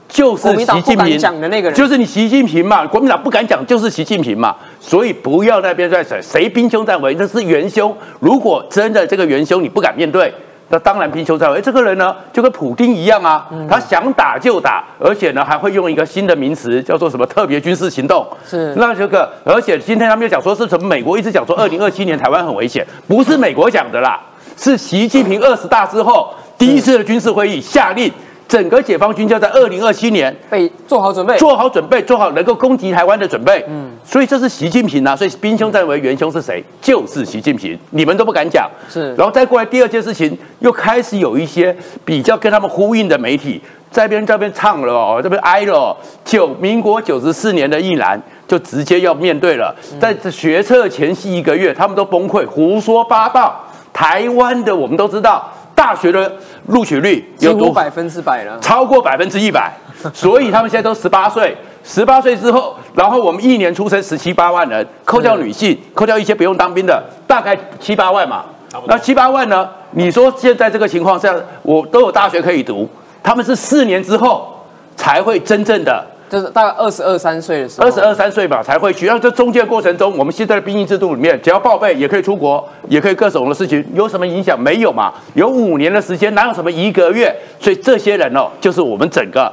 [0.07, 2.85] 就是习近平讲的那个人，就是你习近平嘛。
[2.85, 4.55] 国民党不敢讲，就是习近平嘛。
[4.79, 7.91] 所以不要那边在谁谁兵凶战危，那是元凶。
[8.19, 10.31] 如果真的这个元凶你不敢面对。
[10.69, 11.59] 那当然贫穷在位。
[11.61, 18.25] 这个人呢，就跟普丁一样啊，他想打就打，而且呢还会用一个新的名词叫做什么特别军事行动。
[18.45, 24.19] 是那这个，而且今天他们又讲说是什么美国一直讲说二零二七年台湾很危险，不是美国讲的啦，
[24.55, 28.11] 是习近平二十大之后第一次的军事会议下令。
[28.49, 33.63] 整个解放军就要在二零二七年被做好准备，做好准备，做好能够攻击台湾的准备。
[33.69, 36.63] 嗯，所以这是习近平啊，所以兵凶战危，元凶是谁？
[36.81, 38.67] 就是习近平，你们都不敢讲。
[38.89, 45.95] 是，然后再过来第二件事情，又开始有一些比较跟他们呼应的媒体，在边这边唱了哦，这边哀了。
[46.25, 53.63] 九民国九十四年的一栏就直接要面对了，在这学测前夕一个月，他们都崩溃，胡说八道。
[53.93, 55.47] 台湾的我们都知道。
[55.75, 56.29] 大学的
[56.69, 59.71] 录取率有多百分之百了，超过百分之一百，
[60.13, 68.45] 所以他们现在都十八岁，十八岁之后，然后我们一年出生十七八万人，扣掉女性，扣掉一些不用当兵的，大概七八万嘛。
[68.85, 69.67] 那七八万呢？
[69.91, 72.87] 你说现在这个情况下，我都有大学可以读，
[73.23, 74.55] 他们是四年之后
[74.95, 76.05] 才会真正的。
[76.29, 79.05] 就是大概二十二三岁的时候，二十二三岁吧才会去。
[79.05, 85.13] 然后这中间过程中，我们现在的兵役制度里面，只要报备也可以出国，也可以各种的事情，有什么影响没有嘛？
[85.33, 87.35] 有五年的时间，哪有什么一个月？
[87.59, 89.51] 所以这些人哦，就是我们整个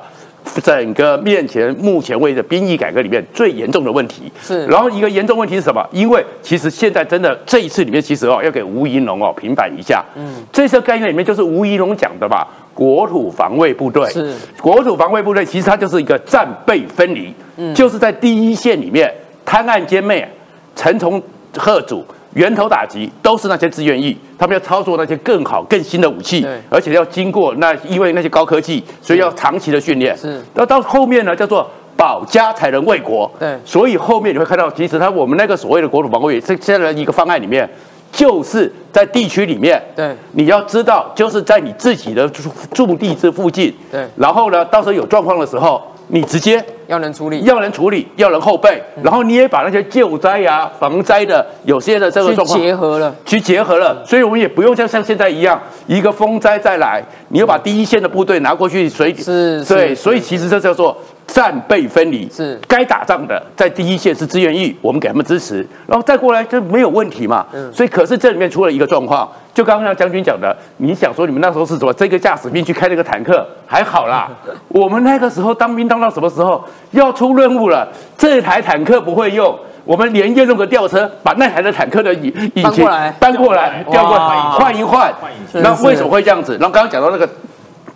[0.62, 4.30] 整个面前目前为止兵役改革里面最严重的问题。
[4.42, 4.66] 是。
[4.66, 5.84] 然后一个严重问题是什么？
[5.90, 10.04] 因为其实现在真的这一次里面，其实哦要给吴怡龙哦平反一下。
[10.14, 10.44] 嗯。
[10.52, 12.46] 这次概念里面就是吴怡龙讲的吧？
[12.76, 19.10] 国土防卫部队是国土防卫部队，其实它就是一个战备分离，嗯，就是在第一线里面
[19.46, 20.30] 滩案歼灭、
[20.74, 21.20] 城从
[21.56, 30.14] 贺阻、源头打击，都是那些志愿役，他们要操作那些更好、更新的武器，而且要经过那因为那些高科技，所以要长期的训练。
[30.14, 33.30] 是，那到后面呢，叫做保家才能卫国。
[33.38, 37.66] 对，所以后面你会看到，其实他我们那个所谓的国土防卫这这样的一个方案里面。
[38.12, 42.28] 就是在地区里面，对，你要知道，就是在你自己的
[42.72, 60.96] 驻地这附近，对，然后呢，到时候有状况的时候，你直接要人处理，要人处理，要人后备，然后你也把那些救灾呀、防灾的有些的这个状况结合了，去结合了，所以我们也不用像像现在一样，一个风灾再来，你又把第一线的部队拿过去水，是，对，所以其实这叫做。
[61.26, 67.44] 战备分离是该打仗的，在第一线是志愿役，我们给他们支持，然后再过来就没有问题嘛。
[67.52, 71.92] 嗯，所以可是这里面出了一个状况，就刚刚像将军讲的，你想说你们那时候是什么？
[71.92, 74.28] 这个驾驶兵去开那个坦克还好啦，
[74.68, 77.88] 我们那个时候当兵当到什么时候要出任务了？
[78.16, 82.86] 这台坦克不会用，我们连夜弄个吊车把那台的坦克的引引擎
[83.18, 85.12] 搬过来，调过来换一换。
[85.52, 86.52] 那为什么会这样子？
[86.60, 87.28] 然后刚刚讲到那个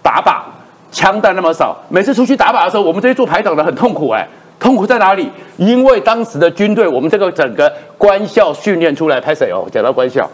[0.03, 0.41] 打靶。
[0.91, 4.27] 枪弹那么少，每次出去打靶的时候，我们这些做排长的很痛苦哎，
[4.59, 5.31] 痛苦在哪里？
[5.57, 9.67] 因为当时的军队，我们这个整个官校训练出来，拍谁哦？
[9.71, 10.29] 讲到官校，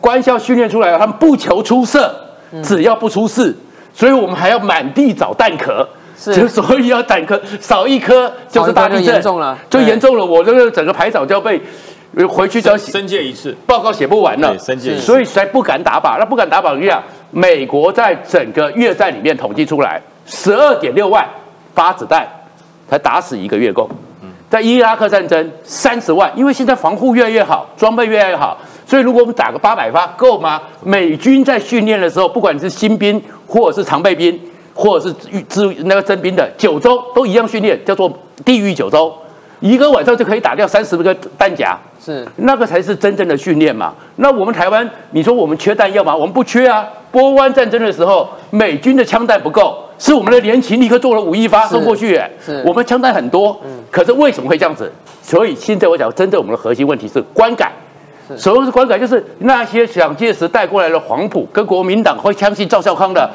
[0.00, 2.14] 官校训练出来他们不求出色，
[2.62, 3.54] 只要不出事，
[3.92, 5.86] 所以我们还要满地找弹壳，
[6.16, 10.24] 是，所以要弹壳少一颗就是大地震，严重了，就严重了。
[10.24, 11.60] 我这个整个排长就要被
[12.28, 16.18] 回去就要申诫一次，报告写不完了，申诫，所以才不敢打靶。
[16.18, 17.02] 那不敢打靶，怎么样？
[17.30, 21.24] 美国在整个越战里面统计出来，十二点六万
[21.74, 22.26] 发子弹
[22.88, 23.88] 才打死一个越共。
[24.48, 30.60] 在伊拉克战争三十万，因为现在防护越来越好，装备越来越好，所以如果我们打个八百发够吗？
[30.82, 34.36] 美军在训练的时候，不管你是新兵或者是常备兵，
[34.74, 38.12] 或者是资那个征兵的，九州都一样训练，叫做
[38.44, 39.14] 地狱九州，
[39.60, 41.76] 一个晚上就可以打掉三十个弹夹。
[42.02, 43.92] 是那个才是真正的训练嘛？
[44.16, 46.16] 那我们台湾，你说我们缺弹药吗？
[46.16, 46.88] 我们不缺啊。
[47.12, 52.18] 波湾战争的时候，美军的枪弹不够，是我们的联勤立刻做了五亿发送过去。
[52.42, 53.60] 是，我们枪弹很多。
[53.64, 53.70] 嗯。
[53.90, 54.90] 可是为什么会这样子？
[55.22, 57.70] 所以现在我讲，真正我们的核心问题是观感。
[58.28, 58.38] 是。
[58.38, 63.28] 所谓是观感，就是那些蒋介石带过来的黄埔跟国民党会相信赵少康的，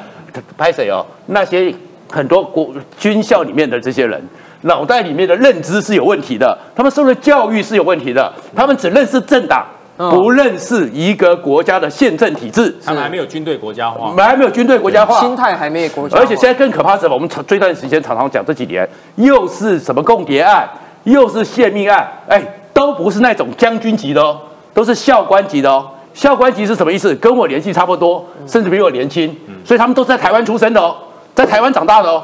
[0.58, 1.06] 拍谁哦？
[1.26, 1.72] 那些
[2.10, 4.20] 很多国军校里面的这些人。
[4.62, 9.64] 脑袋里面的认知是有问题的，他们受的教育是有问题的，他们只认识政党，
[9.96, 12.74] 不认识一个国家的宪政体制。
[12.84, 16.18] 他们还没有军队国家化，还没有军队国家化，心态还没有国家。
[16.18, 17.14] 而且现在更可怕是什么？
[17.14, 20.68] 我们这段时间常常讲这几年，又是什么共谍案，
[21.04, 22.42] 又是泄密案，哎，
[22.72, 24.40] 都不是那种将军级的哦，
[24.74, 25.86] 都是校官级的哦。
[26.12, 27.14] 校官级是什么意思？
[27.16, 30.96] 跟我年纪差不多，甚至比我年轻，所以他们都是在台湾出生的哦，
[31.34, 32.22] 在台湾长大的哦。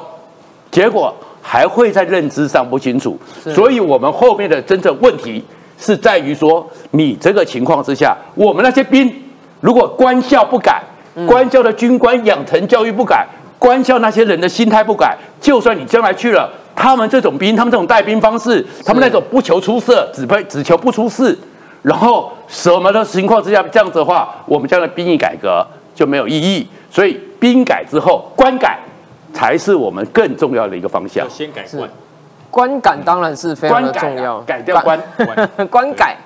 [0.70, 1.14] 结果。
[1.42, 3.18] 还会在认知上不清楚，
[3.52, 5.44] 所以我们后面的真正问题
[5.76, 9.12] 是在于说，你这个情况之下，我们那些兵
[9.60, 10.80] 如果官校不改，
[11.26, 13.26] 官校的军官养成教育不改，
[13.58, 21.36] 官校那些人的心态不改，就算你将来去了，他们这种兵，他们这种带兵方式，他们那种不求出色，只配只求不出事，
[21.82, 26.66] 然后什么的情况之下这样子的话，我们将来兵役改革就没有意义。
[26.90, 28.78] 所以兵改之后，官改
[29.32, 31.28] 才是我们更重要的一个方向。
[31.28, 31.90] 先改观，
[32.50, 35.00] 观感当然是非常的重要，改掉观，
[35.70, 36.16] 观 改，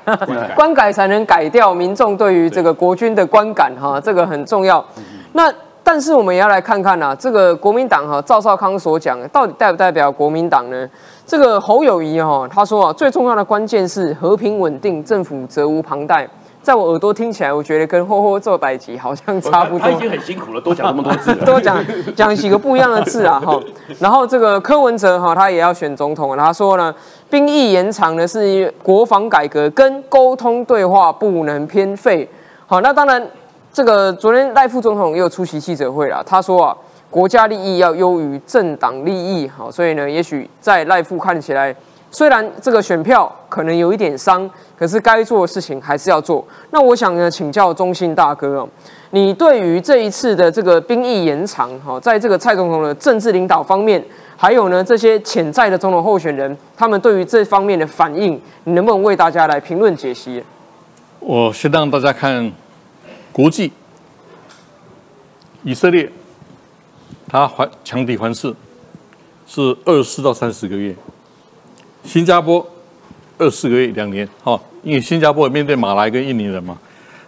[0.55, 4.85] 观改才能改掉民众对于这个国军的观感哈，这个很重要。
[5.33, 5.53] 那
[5.85, 10.89] 但是我们也要来看看啊，这个国民党哈，赵少康所讲到底代不代表国民党呢？
[11.25, 16.29] 这个侯友谊哈，他说啊，最重要的关键是和平稳定，政府责无旁贷。
[16.67, 19.97] 在我耳朵听起来，我觉得跟霍霍做百集好像差不多他已。
[20.01, 21.33] 经很辛苦了，多讲那么多字。
[21.47, 21.79] 多讲
[22.17, 23.57] 讲几个不一样的字啊，哈。
[24.01, 26.93] 然后这个柯文哲哈，他也要选总统，他说呢，
[27.31, 32.29] 兵役延长呢是国防改革跟沟通对话不能偏废。
[32.67, 33.25] 好，那当然，
[33.73, 36.77] 这个昨天赖副总统也有出席记者会了，他说啊，
[37.09, 41.73] 国家利益要优于政党利益，好，所以呢，也许在赖副看起来。
[42.17, 46.43] 虽然这个选票可能有一点伤，可是该做的事情还是要做。
[46.71, 48.67] 那我想呢，请教中信大哥哦，
[49.11, 54.03] 你对于这一次的这个兵役延长，哈，在这个蔡总统的政治领导方面，
[54.35, 60.43] 还有呢这些潜在的总统候选人，他们对于这方面的反应，你能不能为大家来评论解析？
[61.21, 62.51] 我先让大家看
[63.31, 63.71] 国际，
[65.63, 66.11] 以色列，
[67.29, 68.55] 他还强敌环视
[69.47, 70.97] 是二十四到三十个月，
[72.07, 72.67] 新加坡
[73.37, 76.79] 二四个月两年，哈，因为新加坡面对马来跟印尼人嘛。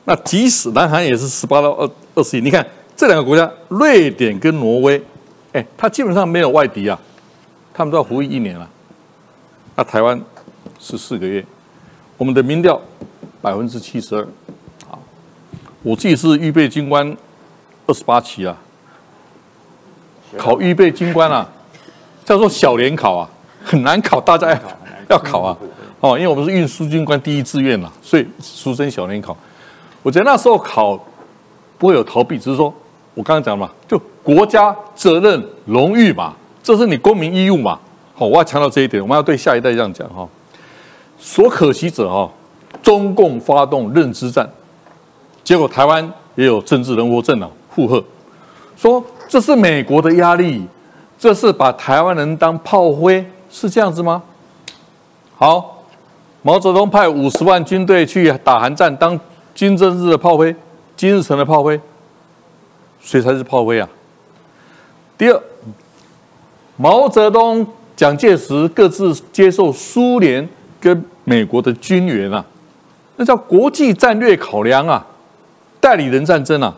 [0.05, 5.03] 那即使南韩也是十八到二二十一，你看这两个国家，瑞典跟挪威，
[5.53, 6.99] 哎，它基本上没有外敌啊，
[7.75, 8.67] 他们都要服役一年了。
[9.77, 10.19] 那台湾
[10.79, 11.45] 十四个月，
[12.17, 12.81] 我们的民调
[13.43, 14.27] 百分之七十二，
[14.89, 14.99] 好，
[15.83, 17.15] 我自己是预备军官
[17.87, 18.57] 二十八期啊，
[20.39, 21.47] 考预备军官啊，
[22.25, 23.29] 叫做小联考啊，
[23.65, 24.59] 很难考，大家要
[25.11, 25.57] 要考啊，
[26.01, 29.37] 哦，因为我们是运输军官第一志愿嘛，所以俗称小联考。
[30.03, 30.99] 我觉得那时候考
[31.77, 32.73] 不会有逃避，只是说
[33.15, 37.79] 我刚刚讲嘛，就国家责任荣誉嘛，这是你公民义务嘛。
[38.15, 40.27] 好，我要强调这一点，我们要对下一代这样讲哈。
[41.19, 42.31] 所可惜者哈，
[42.83, 44.49] 中共发动认知战，
[45.43, 48.03] 结果台湾也有政治人物政党附和，
[48.77, 50.65] 说这是美国的压力，
[51.19, 54.23] 这是把台湾人当炮灰，是这样子吗？
[55.37, 55.85] 好，
[56.43, 59.19] 毛泽东派五十万军队去打韩战，当
[59.55, 60.55] 金正日的炮灰，
[60.97, 61.81] 金日成的炮灰，
[63.01, 63.89] 谁才是炮灰啊？
[65.17, 65.43] 第二，
[66.77, 70.49] 毛泽东、蒋介石各自接受苏联
[70.81, 72.45] 跟美国的军援啊，
[73.17, 75.05] 那叫国际战略考量啊，
[75.81, 76.75] 代理人战争啊。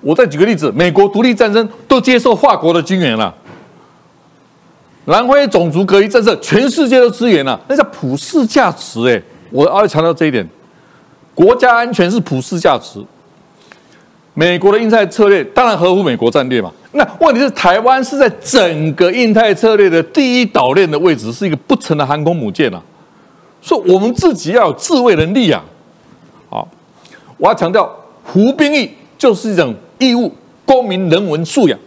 [0.00, 3.34] 我再举个例子，美国独立战争都接受法国的军援了，
[5.06, 10.46] 南非种族隔离政策，全世界都支援了，那叫普世价值哎，我要强调这一点，
[11.34, 13.02] 国家安全是普世价值。
[14.34, 22.80] 美国的印太策略当然合乎美国战略嘛，那问题是台湾是在整个印太策略的第一岛链的位置，是一个不成的航空母舰啊，
[23.60, 25.62] 所以我们自己要有自卫能力啊。
[26.48, 26.68] 好，
[27.38, 27.90] 我要强调，
[28.24, 30.32] 服兵役就是一种义务，
[30.64, 31.78] 公民人文素养。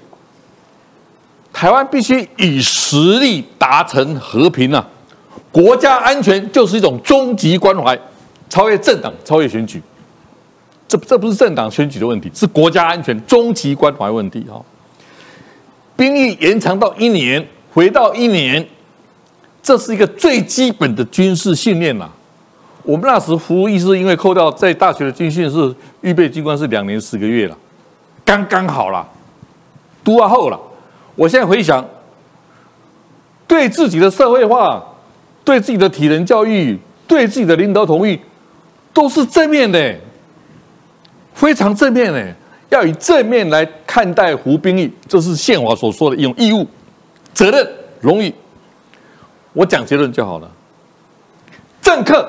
[1.64, 4.86] 台湾必须以实力达成和平啊！
[5.50, 7.98] 国家安全就是一种终极关怀，
[8.50, 9.82] 超越政党，超越选举。
[10.90, 14.62] 这这不是政党选举的问题，是国家安全终极关怀问题哈。
[15.96, 18.68] 兵役延长到一年，回到一年，
[19.62, 22.10] 这是一个最基本的军事训练啦。
[22.82, 27.58] 我们那时服役是因为扣掉在大学的军训是预备军官是两年十个月了，
[28.26, 29.08] 刚刚好了，
[30.04, 30.60] 读完后了。
[31.16, 31.86] 我现在回想，
[33.48, 34.84] 对自己的社会化、
[35.44, 38.20] 对自己的体能教育、对自己的领导同意，
[38.92, 39.96] 都是正面的，
[41.34, 42.36] 非常正面的。
[42.70, 46.66] 要以正面来看待服兵役，这是宪法所说的一种义务、
[47.32, 47.68] 责任、
[48.00, 48.34] 荣誉。
[49.54, 50.50] 我讲结论就好了。
[51.80, 52.28] 政客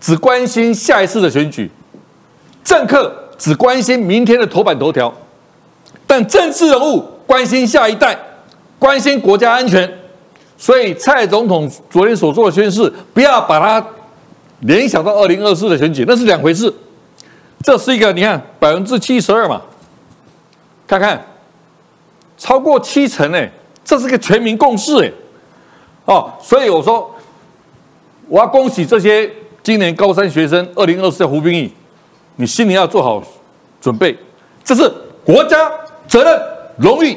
[0.00, 1.70] 只关心下一次的选举，
[2.64, 5.14] 政客只关心明天的头版头条，
[6.08, 7.04] 但政治人物。
[7.28, 8.18] 关心下一代，
[8.78, 9.86] 关心国家安全，
[10.56, 13.86] 所以蔡总统昨天所做的宣誓，不要把它
[14.60, 16.72] 联想到二零二四的选举，那是两回事。
[17.62, 19.60] 这是一个你看百分之七十二嘛，
[20.86, 21.22] 看看
[22.38, 23.52] 超过七成哎，
[23.84, 25.12] 这是个全民共识哎，
[26.06, 27.14] 哦，所以我说
[28.26, 29.30] 我要恭喜这些
[29.62, 31.70] 今年高三学生二零二四的胡兵役，
[32.36, 33.22] 你心里要做好
[33.82, 34.16] 准备，
[34.64, 34.90] 这是
[35.26, 35.70] 国家
[36.08, 36.57] 责任。
[36.78, 37.16] 荣誉，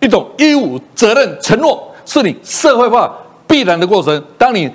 [0.00, 3.12] 一种义务、责任、承诺，是你社会化
[3.46, 4.22] 必然的过程。
[4.38, 4.70] 当你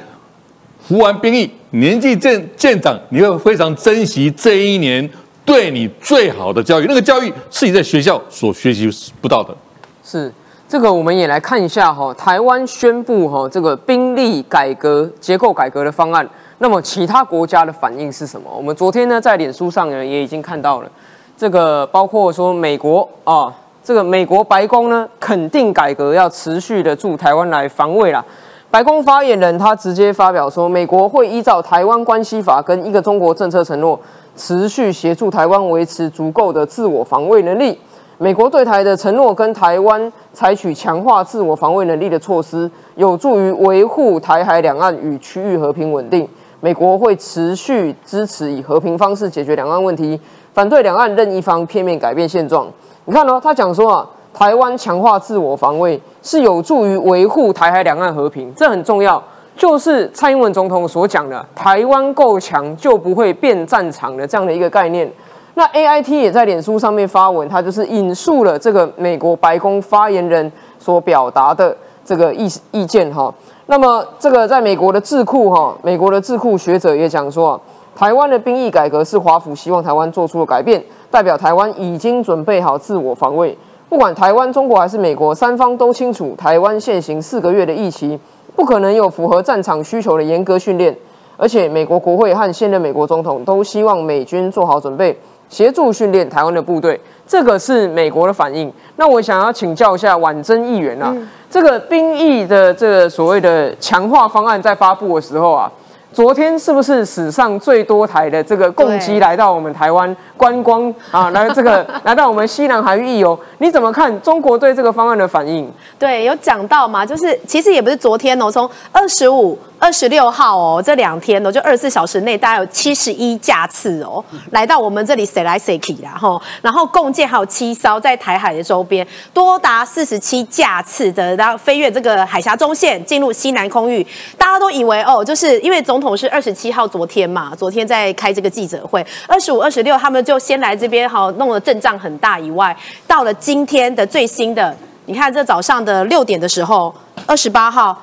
[0.87, 5.09] 服完兵役，年纪渐渐长，你会非常珍惜这一年
[5.43, 8.89] 对你最好的教育，那个教育是你在学校所学习
[9.21, 9.55] 不到的。
[10.03, 10.31] 是
[10.67, 16.27] 这个，我们也来看一下哈，台湾宣布哈这个兵力改革、结构改革的方案。
[16.57, 18.49] 那么其他国家的反应是什么？
[18.55, 20.89] 我们昨天呢在脸书上呢也已经看到了，
[21.37, 23.53] 这个包括说美国啊，
[23.85, 28.25] 这个美国白宫呢肯定改革要持续的驻台湾来防卫啦。
[28.71, 33.97] 白宫发言人他直接发表说，美国会依照台湾关系法跟一个中国政策承诺，
[34.35, 37.79] 持续协助台湾维持足够的自我防卫能力。
[38.17, 46.27] 美国对台的承诺跟台湾采取强化自我防卫能力的措施，有助于维护台海两岸与区域和平稳定。
[46.59, 50.19] 美国会持续支持以和平方式解决两岸问题，
[50.55, 52.67] 反对两岸任一方片面改变现状。
[53.05, 59.21] 你看哦，他讲说啊，台湾强化自我防卫是有助于维护台海两岸和平，这很重要。
[59.55, 65.09] 就是蔡英文总统所讲的，台湾够强就不会变战场的这样的一个概念。
[65.53, 73.33] 那 A I T 也在脸书上面发文，他就是引述了这个美国白宫发言人所表达的这个意意见哈。
[73.67, 77.57] 那么这个在美国的智库哈，美国的智库学者也讲说，
[77.95, 80.83] 台湾的兵役改革是华府希望台湾做出的改变，
[81.15, 83.57] 代表台湾已经准备好自我防卫。
[83.87, 88.19] 不管台湾、中国还是美国，三方都清楚，台湾现行四个月的疫期，
[88.53, 90.93] 不可能有符合战场需求的严格训练。
[91.37, 95.17] 而且美国国会和现任美国总统都希望美军做好准备。
[95.47, 98.69] 协助训练台湾的部队，这个是美国的反应。
[98.97, 101.15] 那我想要请教一下婉珍议员啊，
[101.49, 105.71] 这个兵役的这个所谓的强化方案在发布的时候啊，
[106.15, 111.29] 昨天是不是史上最多台的这个共机来到我们台湾观光啊？
[111.35, 115.69] 来这个来到我们西南海域游，你怎么看中国对这个方案的反应？
[115.99, 119.59] 对，有讲到嘛，就是其实也不是昨天哦，从二十五。
[119.85, 134.03] 二十六号哦，这两天哦，就二十四小时内，大概有七十一架次哦，来到我们这里谁来谁去啦吼，然后共建还有七艘在台海的周边，多达四十七架次的，然后飞越这个海峡中线进入西南空域，
[134.39, 142.75] 大家都以为哦，就是因为总统是二十七号昨天嘛，昨天在开这个记者会，二十五、二十六他们就先来这边哈，弄得阵仗很大以外，
[143.05, 144.75] 到了今天的最新的，
[145.05, 146.91] 你看这早上的六点的时候，
[147.27, 147.95] 二十八号。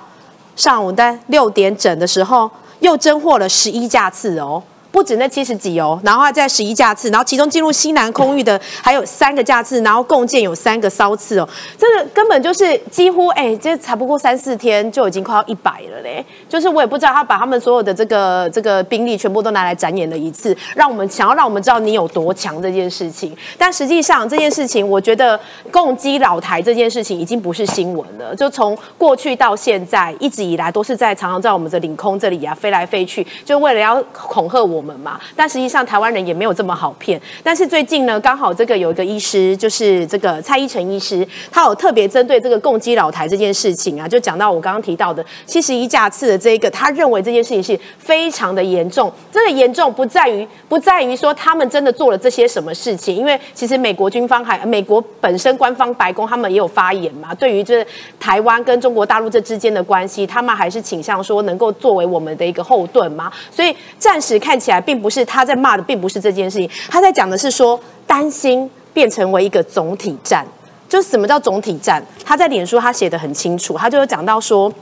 [0.55, 2.50] 上午在六点整的时候，
[2.80, 4.62] 又增获了十一架次哦。
[4.93, 16.24] 不止那七十几哦，然后在十一架次，然后其中进入西南空域的还有三个架次，然后共建有三个骚次哦，这个根本就是几乎哎，这才不过三四天就已经快要一百了嘞。
[16.47, 23.34] 就是我也不知道他把他们所有的这个这个兵力全部都拿来展演了一次，让我们想要让我们知道你有多强这件事情。
[23.57, 25.40] 但实际上这件事情，我觉得
[25.70, 34.81] 攻击老台这件事情已经不是新闻了，就从过去到现在一直以来都是在常常在我们的领空这里啊飞来飞去，就为了要恐吓我。
[34.82, 37.20] 们嘛，但实际上台湾人也没有这么好骗。
[37.42, 49.10] 但是最近呢，刚好这个有一个医师，就是这个蔡依晨医师，他有特别针对这个共击老台这件事情啊，就讲到我刚刚提到的七十一架次的这一个，他认为这件事情是非常的严重。
[49.30, 57.86] 真的严重不在于不在于说他们真的做了这些什么事情，因为其实美国军方还美国本身官方白宫他们也有发言嘛，对于这
[58.20, 63.32] 台湾跟中国大陆这之间的关系，他们还是倾向说能够作为我们的一个后盾嘛。
[63.50, 64.71] 所以暂时看起来。
[64.80, 70.46] 并不是他在骂的，并不是这件事情，他在讲的是说担心变成为一个总体战，
[70.88, 72.02] 就是什么叫总体战？
[72.24, 74.72] 他在脸书他写的很清楚，他就有讲到说，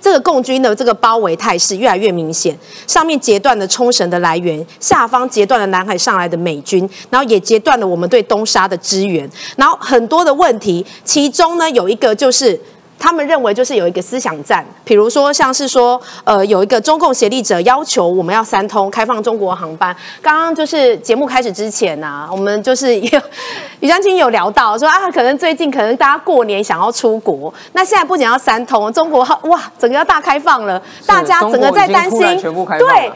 [0.00, 12.58] 这个共军的这个包围态势越来越明显，上面截断了冲绳的来源，下方截断了南海上来的美军，然后也截断了我们对东沙的支援，然后很多的问题，其中呢有一个就是。
[13.02, 19.94] 他们认为就是有一个思想战，比如说像是说，呃，有一个中共协力者要求我们要三通开放中国航班。
[20.22, 23.20] 刚刚就是节目开始之前呐，我们就是有
[23.80, 32.20] 李将军有聊到说啊，可能最近可能大家过年想要出国，那现在不仅要三通，中国哇，整个要大开放了，大家整个在担心，
[32.78, 33.12] 对。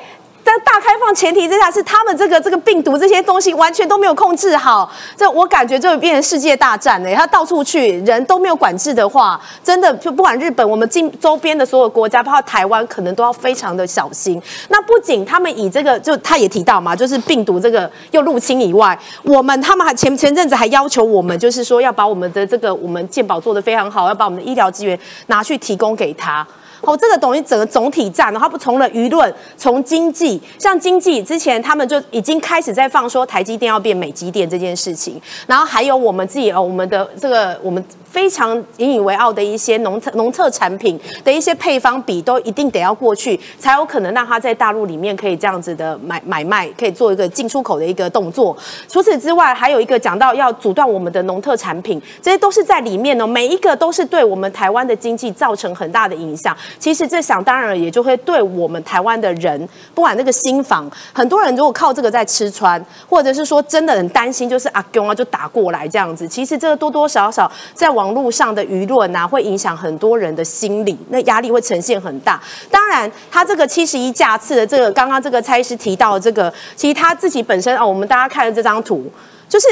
[0.46, 7.16] 在大开放前提之下，是他们这个这个病毒这些东西完全都没有控制好，这我感觉就会变成世界大战嘞。
[7.16, 14.40] 他到处去，人都没有管制的话，真的就不管日本，我们近周边的所有国家，包括台湾，可能都要非常的小心。
[14.68, 26.46] 那不仅他们以这个，就他也提到嘛，就是病毒这个又入侵以外，我们他们还前前阵子还要求我们，就是说要把我们的这个我们健保做得非常好，要把我们的医疗资源拿去提供给他。
[26.86, 48.56] 哦，这个等于整个总体战，然后不从了舆论，从经济，像经济之前他们就已经开始在放说台积电要变美积电这件事情，然后还有我们自己哦，我们的这个我们非常引以为傲的一些农特农特产品的一些配方比，都一定得要过去，才有可能让它在大陆里面可以这样子的买买卖，可以做一个进出口的一个动作。
[48.88, 56.56] 除此之外，还有一个讲到要阻断我们的农特产品，这些都是在里面哦，每一个都是对我们台湾的经济造成很大的影响。
[56.78, 66.26] 其实这想当然了也就会对我们台湾的人，不管那个新房，很多人如果靠这个在吃穿，或者是说真的很担心，就是阿公啊就打过来这样子。
[66.26, 72.40] 其实这个多多少少在网络上的舆论啊，会影响很多人的心理，那压力会呈现很大。
[72.70, 79.10] 当然，他这个七十一架次的这个，刚刚这个蔡医师提到的这个，其实他自己本身哦，我们大家看了这张图，
[79.48, 79.66] 就是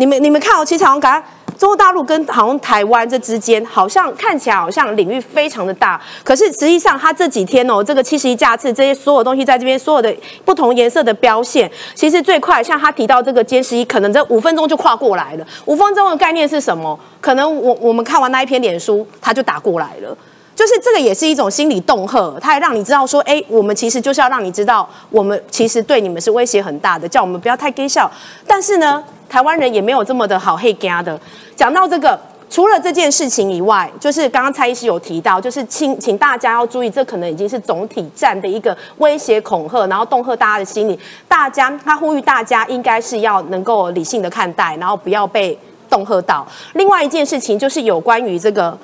[0.00, 1.28] 你们你们看哦，其实好像感觉
[1.58, 10.10] 中国大陆跟好像台湾这之间，好像看起来好像领域非常的大，可是实际上它这几天哦，这个七十一架次这些所有东西在这边，所有的
[10.42, 15.46] 不同颜色的标线，其实最快像他提到这个歼十一，可能这五分钟就跨过来了。
[15.66, 16.98] 五分钟的概念是什么？
[17.20, 20.16] 可能我我们看完那一篇脸书，他就打过来了。
[20.60, 28.10] 就是这个也是一种心理恫吓，它也让你知道说，哎，我们其实就是要让你知道，我们其实对你们是威胁很大的，叫我们不要太 gay 笑。
[28.46, 31.18] 但是呢，台湾人也没有这么的好黑加的。
[31.56, 41.00] 讲到这个，除了这件事情以外，就是刚刚蔡医师有提到，就是请请大家要注意，这可能已经是总体战的一个威胁恐吓，然后恫吓大家的心理。
[41.26, 45.58] 大家他呼吁大家应该是要能够理性的看待，然后不要被
[45.88, 46.46] 恫吓到。
[46.74, 48.76] 另外一件事情就是有关于这个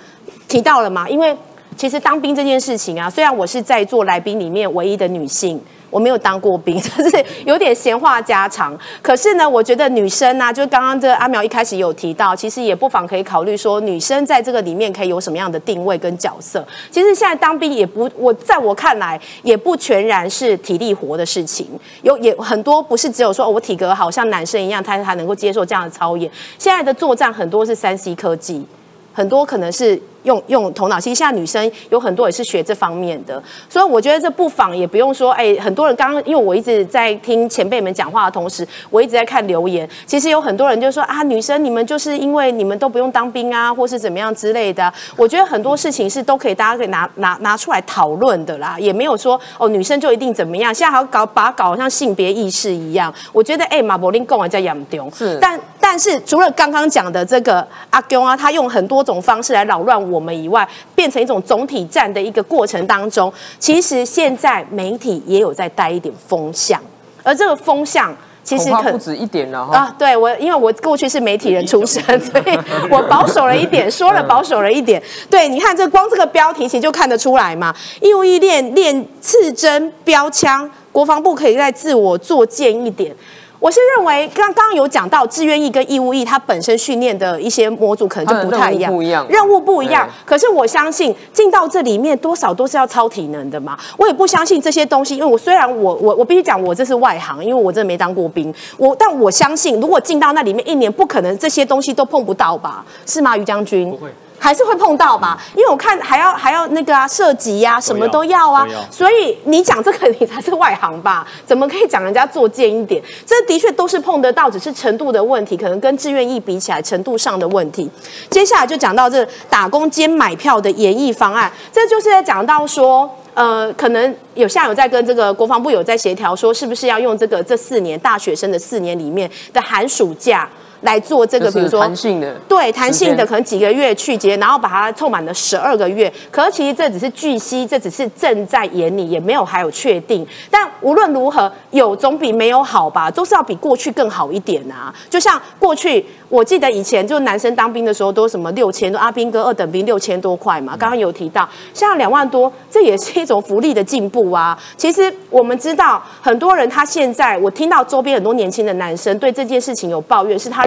[0.49, 1.37] 提到了嘛，因为。
[1.77, 5.61] 其实当兵这件事情啊，虽然我是在座来宾里面唯一的女性，
[5.91, 8.77] 我没有当过兵， 就是有点闲话家常。
[9.03, 16.67] 可是呢，我觉得女生呢，就刚刚这阿苗一开始有提到，其实也不妨可以考虑说，女生在这个里面可以有什么样的定位跟角色。
[16.91, 21.69] 其实现在当兵也不，我在我看来也不全然是体力活的事情，
[22.03, 26.31] 有也很多不是只有说我体格好像男生一样，他才能够接受这样的操演。
[26.59, 28.67] 现在的作战很多是三 C 科技，
[29.13, 30.01] 很多可能是。
[30.27, 44.93] 用用头脑，其实现在女生有很多也是学这方面的，所以我觉得这不妨也不用说，哎，很多人刚刚因为我一直在听前辈们讲话的同时，我一直在看留言，其实有很多人就说啊，女生你们就是因为你们都不用当兵啊，或是怎么样之类的。
[45.17, 53.15] 我觉得很多事情是都可以大家可以拿拿拿出来讨论的啦，也没有说哦女生就一定怎么样，现在还要搞把它搞像性别意识一样。
[53.33, 60.16] 我觉得哎，马柏林跟我在养丢，是，但但是除了刚刚讲的这个阿公啊，他用很多种方式来扰乱我。
[60.17, 66.81] 我们以外，变成一种总体战的一个过程当中，其实现在媒体也有在带一点风向，
[67.23, 69.77] 而这个风向其实可不止一点了哈。
[69.77, 72.59] 啊，对我，因为我过去是媒体人出身， 所以
[72.91, 75.03] 我保守了一点，说了保守了一点。
[75.29, 83.15] 对，你看这光这个标题其实就看得出来嘛，义务役练练刺针标枪，国防部可以再自我作践一点。
[83.59, 90.09] 我是认为，刚刚有讲到志愿役跟义务役，它本身训练的一些模组可能就不太一样，不一样，任务不一样。
[90.25, 93.79] 可是我相信进到这里面，多少都是要超体能的嘛。
[93.97, 98.55] 我也不相信这些东西，因为我虽然我我我必须讲，我这是外行，因为我真的没当过兵。
[98.77, 102.85] 我但我相信，如果进到那里面一年，不可能这些东西都碰不到吧？
[103.07, 103.91] 是吗，于将军？
[103.91, 104.11] 不会。
[104.39, 111.27] 还是会碰到吧，因为我看还要还要那个啊，涉及呀，什么都要啊，所以你讲这个你才是外行吧？
[111.47, 113.03] 怎么可以讲人家作贱一点？
[113.25, 117.91] 这的确都是碰得到，只是程度的问题，可能跟志愿意比起来程度上的问题。
[118.31, 130.49] 接下来就讲到这打工兼买票的演绎方案，这就是在讲到说，呃，可能有下有在跟这个国防部有在协调，说是不是要用这个这四年大学生的四年里面的寒暑假。
[130.83, 136.13] 来做这个，比如说弹性的，对弹性的，可能几个月去结，然后把它凑满了十二个月。
[136.31, 140.27] 可是其实这只是据悉，这只是正在眼里，也没有还有确定。
[140.51, 144.95] 但无论如何，有总比没有好吧，都是要比过去更好一点啊。
[145.09, 150.77] 就像过去，我记得以前就男生当兵的时候都什么六千多，阿兵哥二等兵六千多块嘛。
[150.77, 154.57] 刚刚有提到，现在两万多，这也是一种福利的进步啊。
[154.77, 160.67] 其实我们知道，很多人他现在，我听到周边很多年轻的男生对这件事情有抱怨，是他。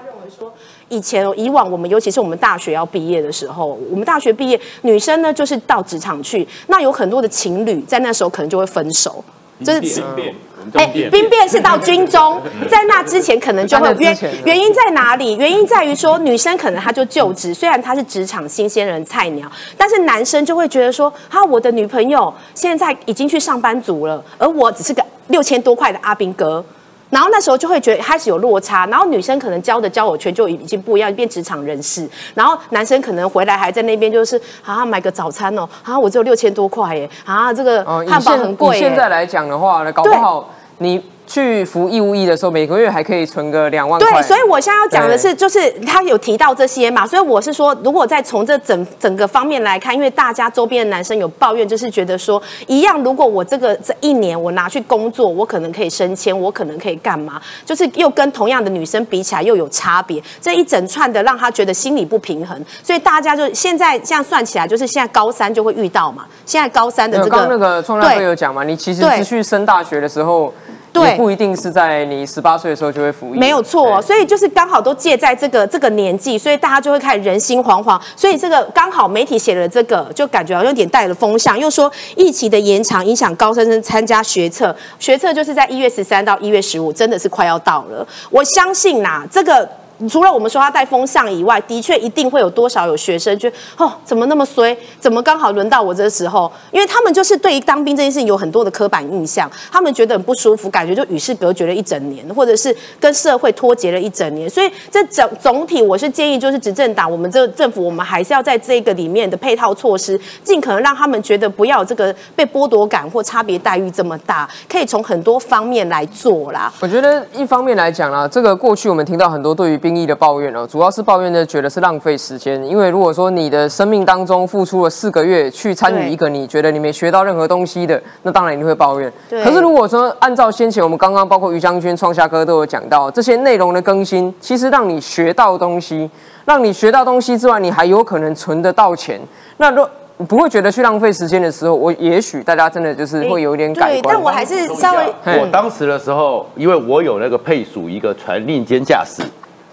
[0.90, 9.24] 说以前以往我们尤其是我们大学要毕业的时候，我们大学毕业女生呢就是到职场去，那有很多的情侣在那时候可能就会分手，
[9.64, 10.36] 就是兵变。
[10.74, 15.36] 哎，兵变是到军中， 在那之前可能就会原原因在哪里？
[15.38, 26.64] 原因在于说女生可能她就就职，虽然她是职场新鲜人菜鸟，但是男生就会觉得说，哈，我的女朋友现在已经去上班族了，而我只是个六千多块的阿兵哥。
[27.10, 32.08] 然后那时候就会觉得开始有落差，然后女生可能交的交友圈就已经不一样，变职场人士。
[32.34, 38.78] 然后男生可能回来还在那边就是啊买个早餐哦，啊我只有六千多块耶，啊这个汉堡很贵。
[38.78, 41.04] 现在来讲的话呢，搞不好你。
[41.30, 44.12] 去服义务役的时候，每个月还可以存个两万块。
[44.12, 70.52] 对，所以我现在要讲的是，就是他有提到这些嘛，所以我是说，如果再从这整整个方面来看，因为大家周边的男生有抱怨，就是觉得说，一样，如果我这个这一年我拿去工作，我可能可以升迁，我可能可以干嘛，就是又跟同样的女生比起来又有差别，这一整串的让他觉得心理不平衡，所以大家就现在这样算起来，就是现在高三就会遇到嘛，现在高三的这个，那个创大哥有讲嘛，你其实是去升大学的时候。
[70.92, 74.02] 对，不一定是在你十八岁的时候就会服役，没有错。
[74.02, 78.00] 所以就是刚好都借在这个这个年纪，所以大家就会开始人心惶惶。
[78.16, 88.06] 所以这个刚好媒体写了这个，就感觉好像有点带了风向，又说疫情的延长影响高三生参加学测，学测就是在一月十三到一月十五，真的是快要到了。
[88.30, 89.68] 我相信呐，这个。
[90.08, 94.78] 除了我们说他带风向以外，的确一定会有多少有学生觉得哦，怎么那么衰？
[95.00, 96.50] 怎么刚好轮到我这个时候？
[96.72, 104.50] 因为他们就是对于当兵这件事情有很多的刻板印象，他们觉得很不舒服，感觉就与世隔绝了一整年，或者是跟社会脱节了一整年。
[104.50, 116.72] 所以这整总体，我是建议就是执政党，我们这个政府，我们还是要在这个里面的配套措施，尽可能让他们觉得不要这个被剥夺感或差别待遇这么大，可以从很多方面来做啦。
[116.80, 119.89] 我觉得一方面来讲啊，这个过去我们听到很多对于兵。
[119.90, 129.12] 兵役的抱怨哦，主要是抱怨的觉得是浪费时间，因为如果说你的生命当中付出了四个月去参与一个你觉得你没学到任何东西的，那当然你会抱怨。
[129.30, 136.08] 可是如果说按照先前我们刚刚包括于将军、创下哥都有讲到这些内容的更新，其实让你学到东西，
[136.46, 139.20] 让你学到东西之外，你还有可能存得到钱。
[139.58, 144.14] 那若你不会觉得去浪费时间的时候，我也许大家真的就是会有一点改观。
[144.14, 149.24] 但我还是稍微，我当时的时候，因为我有那个配属一个传令兼驾驶。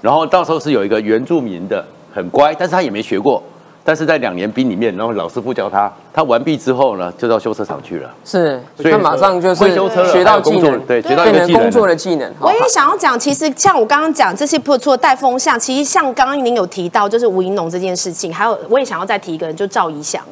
[0.06, 1.84] 然后到时候是有一个原住民的，
[2.14, 3.42] 很乖，但是他也没学过，
[3.82, 8.08] 但是在两年兵里面，然后老师傅教他，他完毕之后呢，就到修车厂去了。
[8.24, 12.32] 是，所以他马上就是学到技能，对，学到一个技能，工作的技能。
[12.38, 20.22] 我也想要讲，其实像我刚刚讲这些，不错带风向，其实像刚刚您有提到，就是吴英农这件事情，还有我也想要再提一个人，就赵怡翔。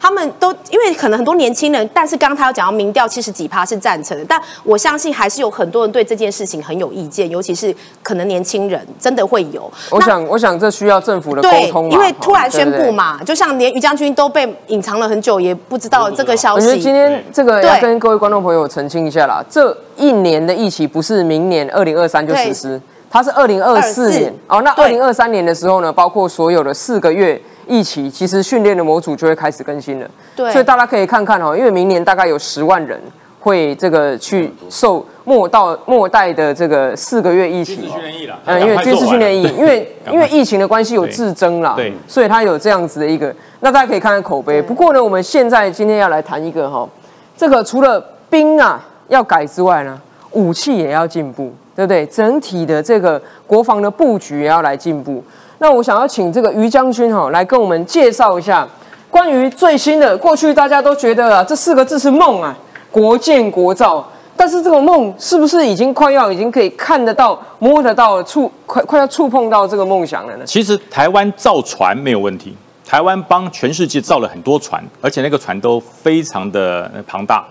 [0.00, 9.70] 他们都因为可能很多年轻人，但是刚刚他有讲到民调七十几趴是赞成的，但我相信还是有很多人对这件事情很有意见，尤其是可能年轻人真的会有。
[9.90, 16.66] 我想，我想这需要政府的沟通因为突然宣布嘛，就像连于将军都被隐藏了很久，也不知道这个消息。
[16.66, 22.80] 我觉得今天这个要跟各位观众朋友澄清一下啦，这一年的疫情不是明年二零二三就实施，
[23.10, 24.62] 它是二零二四年哦。
[24.62, 27.38] 那二零二三年的时候呢，包括所有的四个月。
[27.70, 33.00] 一起其实训练的模组就会开始更新了，对，所以大家可以看看哦，因为明年大概有十万人
[33.38, 37.88] 会这个去受末到末代的这个四个月疫情。
[37.88, 44.60] 训练役了，嗯，因为军事训练役，因为因为疫情的关系有自增啦，对，所以它有这样子的一个，那大家可以看看口碑。
[44.60, 46.88] 不过呢，我们现在今天要来谈一个哈，
[47.36, 49.98] 这个除了兵啊要改之外呢，
[50.32, 52.04] 武器也要进步，对不对？
[52.06, 55.22] 整体的这个国防的布局也要来进步。
[55.62, 58.66] 那我想要请这个于将军哈来跟我们介绍一下
[59.10, 60.16] 关于最新的。
[60.16, 62.56] 过去大家都觉得啊，这四个字是梦啊，
[62.90, 64.06] 国建国造。
[64.34, 70.44] 但是这个梦是不是已经快要已经可以看得到、摸得到、触快快要触碰到这个梦想了呢？
[70.46, 72.56] 其实台湾造船没有问题，
[72.86, 77.46] 台湾帮全世界造了很多船，而且那个船都非常的庞大。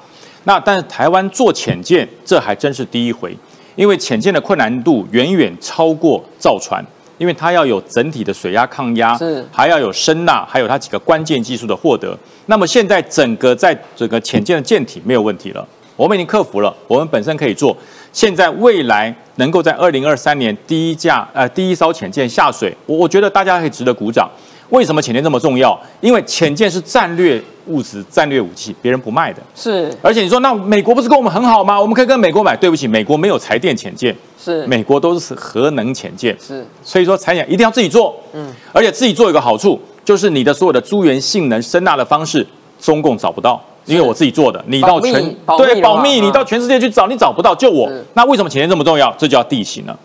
[0.45, 3.37] 那但是台湾做潜舰，这还真是第一回，
[3.75, 6.83] 因为潜舰的困难度远远超过造船。
[7.19, 12.17] 因为它要有整体的水压抗压，是还要有声呐，还有它几个关键技术的获得。
[12.47, 17.77] 那么现在整个在整个潜舰的舰体没有问题了，我们已经克服了，我们本身可以做。
[18.11, 24.27] 现在未来能够在二零二三年第一架呃第一艘潜舰下水，我我觉得大家可以值得鼓掌。
[24.69, 25.79] 为什么潜舰这么重要？
[26.01, 29.41] 因为潜舰是战略物资、战略武器，别人不卖的。
[29.55, 31.79] 是，而且你说那美国不是跟我们很好吗？
[31.79, 32.55] 我们可以跟美国买。
[32.55, 36.37] 对不起，美国没有柴电潜舰，是美国都是核能潜舰。
[36.39, 38.15] 是，所以说柴电一定要自己做。
[38.33, 42.45] 嗯，而且自己做有个好处，就是你的所有的资源、性能、声纳的方式，
[42.79, 44.63] 中共找不到，因为我自己做的。
[44.67, 47.89] 你到全对保密，你到全世界去找，你找不到，就我。
[48.13, 49.11] 那为什么潜舰这么重要？
[49.17, 49.97] 这叫地形了。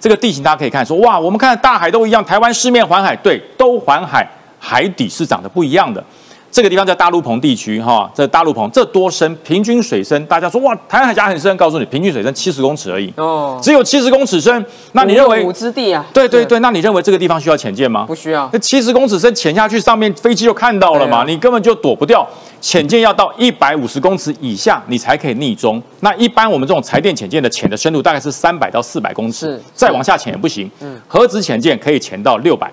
[0.00, 4.26] 这个地形大家可以看，说哇，我们看大海都一样，台湾四面环海，对，都环海，
[4.58, 6.02] 海底是长得不一样的。
[6.50, 9.34] 这个地方叫大陆棚地区，哈，这大陆棚这多深？
[9.44, 14.64] 平均水深，大家说哇，台湾海峡很深，告诉你，平均水深七十公尺而已，哦，只有七十公尺深。
[14.92, 15.44] 那你认为？
[15.44, 16.04] 五之地啊？
[16.12, 18.04] 对对对，那你认为这个地方需要潜舰吗？
[18.06, 18.48] 不需要。
[18.52, 22.26] 那七十公尺深潜下去，上面飞机就看到了嘛，你根本就躲不掉。
[22.60, 25.82] 潜舰要到一百五十公尺以下，你才可以逆中。
[26.00, 30.70] 那一般我们这种柴电潜舰的潜的深度大概是三百到四百公尺，再往下潜也不行。
[30.80, 32.70] 嗯，核子潜舰可以潜到六百，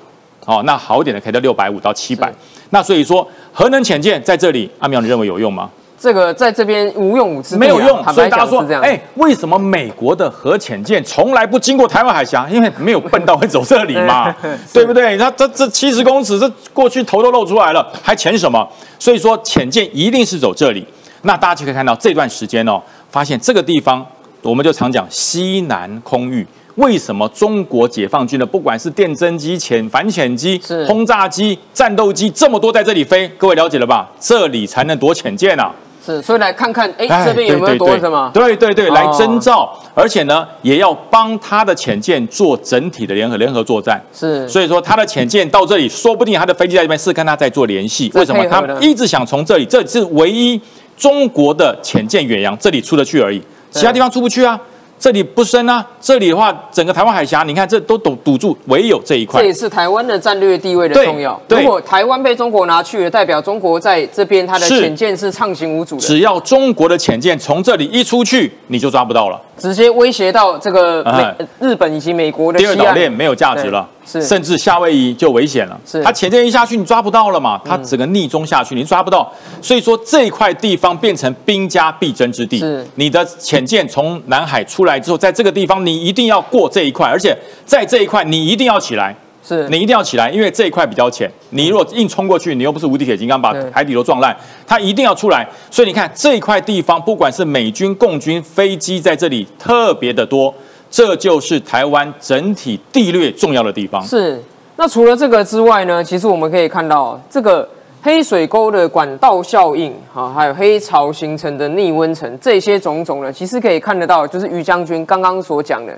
[0.47, 2.33] 哦，那好一点的可以到六百五到七百。
[2.69, 5.69] 那所以说，核能潜舰在这里，阿苗你认为有用吗？
[5.99, 8.81] 这个在这边无用武之地啊没有用，所以大家说讲是这，样。
[8.81, 12.47] 哎，为什么美国的核潜舰从来不经过台湾海峡？
[12.49, 14.33] 因为没有笨到会走这里嘛，
[14.71, 15.17] 对不对？
[15.17, 18.65] 那这这七十公尺，这过去头都露出来了，还潜什么？
[18.97, 20.85] 所以说潜舰一定是走这里。
[21.23, 22.79] 那大家就可以看到这段时间哦，
[23.09, 24.05] 发现这个地方，
[24.43, 26.45] 我们就常讲西南空域。
[26.77, 33.27] 为什么中国解放军的不管是电侦机、潜反潜机、轰炸机、战斗机这么多在这里飞？
[33.37, 34.07] 各位了解了吧？
[34.19, 35.71] 这里才能躲潜舰啊！
[36.05, 38.29] 是，所以来看看，哎，哎这边有没有多什么？
[38.31, 43.99] 对对对，哦来征兆，而且呢，也要帮他的潜舰做整体的联合联合作战。
[44.13, 48.11] 是，所以说，他的潜舰到这里，说不定他的飞机在这边是跟他在做联系。
[48.13, 48.45] 为什么？
[48.45, 50.61] 他一直想从这里，这是唯一
[50.95, 54.59] 中国的潜舰远洋这里出得去而已，其他地方出不去啊。
[54.99, 59.47] 这里不深啊，这里的话，整个台湾海峡，你看这都堵堵住，唯有这一块这。
[59.47, 61.39] 也是台湾的战略地位的重要。
[61.47, 69.39] 对如果台湾被中国拿去了，代表中国在这边它的是潜舰是畅行无阻的，只要中国的潜舰从这里一出去，你就抓不到了。
[69.57, 75.79] 直接威胁到这个美哎日本以及美国的第二岛链没有价值了，是甚至夏威夷就危险了。
[75.83, 77.59] 是它潜舰一下去，你抓不到了嘛？
[77.65, 79.31] 它整个逆中下去，你抓不到。
[79.59, 82.59] 所以说这一块地方变成兵家必争之地。
[82.59, 89.15] 是你的潜舰从南海出来之后，在这个地方你一定要过这一块，而且在这一块你一定要起来。
[89.43, 91.31] 是你一定要起来，因为这一块比较浅。
[91.51, 94.35] 你如果硬冲过去，你又不是无敌铁金刚，把海底都撞烂，
[94.65, 95.47] 它一定要出来。
[95.71, 100.53] 所以你看这一块地方，不管是美军、共军飞机在这里特别的多，
[100.91, 104.05] 这就是台湾整体地略重要的地方。
[104.05, 104.43] 是。
[104.75, 107.67] 那除了这个之外呢，其实我们可以看到这个
[108.07, 115.91] 黑水沟的管道效应，哈，还有黑潮形成的逆温层，这些种种呢，其实可以看得到，就是于将军刚刚所讲的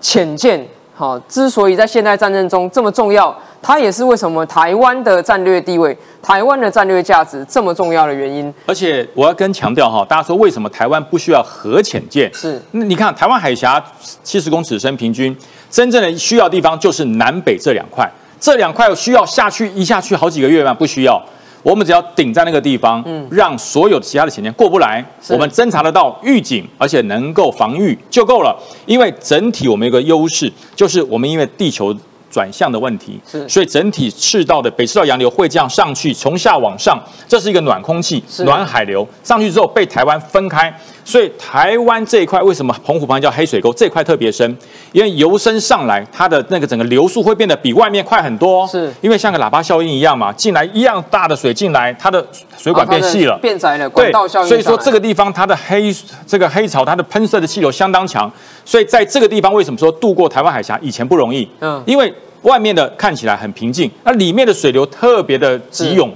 [0.00, 0.64] 潜舰，
[0.96, 8.54] 哈，之所以在现代战争中这么重要，它也是为什么台湾的战略地位、台湾的战略价值这么重要的原因。
[8.66, 12.32] 而且我要跟强调哈，大家说为什么台湾不需要核潜舰？
[12.32, 13.84] 是那你看台湾海峡
[14.22, 15.36] 七十公尺深，平均
[15.68, 20.72] 真正的需要地方就是南北这两块，这两块需要下去一下去好几个月吗？
[20.72, 21.20] 不需要。
[21.62, 28.56] 我们只要顶在那个地方，让所有其他的潜舰过不来，我们侦查得到预警，而且能够防御就够了。
[28.86, 31.94] 因为整体我们有个优势，就是我们因为地球
[32.30, 33.48] 转向的问题，是。
[33.48, 36.98] 所以整体赤道的北赤道洋流会这样上去，从下往上，
[37.28, 40.72] 这是一个暖空气、暖海流上去之后被台湾分开，
[41.10, 43.72] 所以台湾这一块为什么澎湖旁边叫黑水沟？
[43.74, 44.56] 这块特别深，
[44.92, 48.94] 因为由深上来，它的那个整个流速会变得比外面快很多，是。
[49.00, 52.24] 因为像个喇叭效应一样嘛，进来一样大的水进来，它的
[52.56, 55.92] 水管变细了，变窄了，管对道效应，所以说这个地方它的黑
[56.24, 58.30] 这个黑潮，它的喷射的气流相当强，
[58.64, 61.48] 所以在这个地方为什么说渡过台湾海峡以前不容易？
[61.58, 61.82] 嗯。
[61.84, 66.08] 因为外面的看起来很平静，那里面的水流特别的急涌，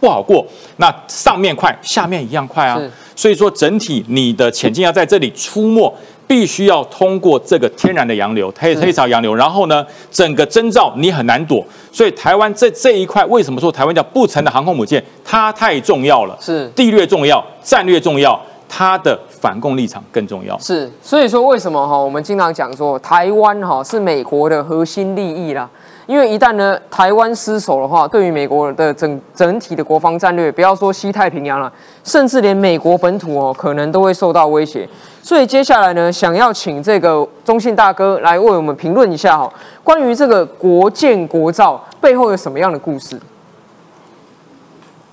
[0.00, 0.46] 不好过。
[0.76, 2.90] 那上面快，下面一样快啊是。
[3.16, 5.92] 所以说整体你的潜进要在这里出没。
[6.28, 15.02] 必须要通过这个天然的洋流，黑黑潮洋流，然后呢，整个征兆你很难躲，所以台湾这这一块为什么说台湾叫不成的航空母舰？
[15.24, 18.38] 它太重要了，是地略重要，战略重要，
[18.68, 20.58] 它的反共立场更重要。
[20.58, 25.66] 是，所以说为什么哈，我们经常讲说台湾哈是美国的核心利益啦。
[26.08, 31.70] 因为一旦呢台湾失守的话，对于美国的整整体的国防战略，不要说西太平洋了，
[32.02, 34.88] 甚至连美国本土哦，可能都会受到威胁。
[35.22, 39.52] 所以接下来呢，想要请这个中信大哥来为我们评论一下哈，
[39.84, 43.20] 关于这个国建国造背后有什么样的故事？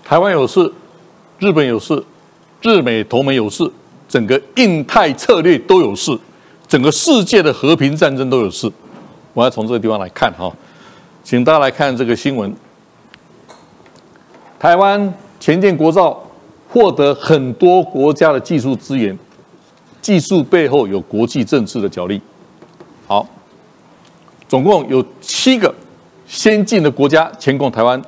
[0.05, 0.71] 台湾有事，
[1.39, 2.01] 日本有事，
[2.61, 3.69] 日美同盟有事，
[4.07, 6.17] 整个印太策略都有事，
[6.69, 8.71] 整个世界的和平战争都有事。
[9.33, 10.49] 我要从这个地方来看哈，
[11.25, 12.55] 请大家来看这个新闻。
[14.59, 16.23] 台湾前建国造
[16.69, 19.17] 获得很多国家的技术资源，
[20.03, 22.21] 技术背后有国际政治的角力。
[23.07, 23.27] 好，
[24.47, 25.73] 总共有七个
[26.27, 27.99] 先进的国家前供台湾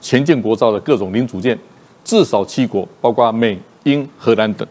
[0.00, 1.58] 前建国造的各种零组件，
[2.02, 4.66] 至少七国，包括美、英、荷兰等。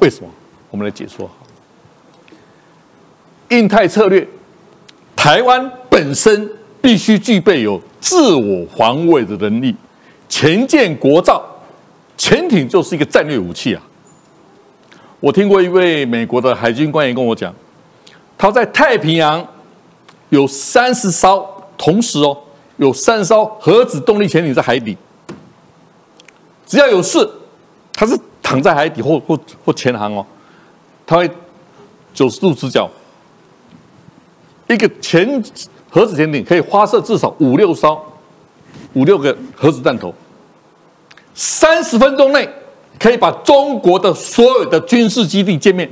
[0.00, 0.28] 为什么？
[0.72, 1.30] 我们来解说。
[3.50, 4.26] 印太策略，
[5.14, 6.50] 台湾本身
[6.82, 9.74] 必须具备有自我防卫的能力。
[10.28, 11.42] 前建国造，
[12.18, 13.82] 潜艇就是一个战略武器啊！
[15.20, 17.54] 我听过一位美国的海军官员跟我讲，
[18.36, 19.46] 他在太平洋
[20.28, 21.46] 有三十艘，
[21.78, 22.36] 同时哦。
[22.78, 24.96] 有三艘核子动力潜艇在海底，
[26.66, 27.30] 只要有事，
[27.92, 30.26] 它是躺在海底或或或潜航哦，
[31.06, 31.30] 它会
[32.12, 32.90] 九十度直角，
[34.68, 35.40] 一个潜
[35.94, 38.02] 核子潜艇可以发射至少五六艘、
[38.94, 40.12] 五六个核子弹头，
[41.34, 42.48] 三十分钟内
[42.98, 45.86] 可以把中国的所有的军事基地歼灭，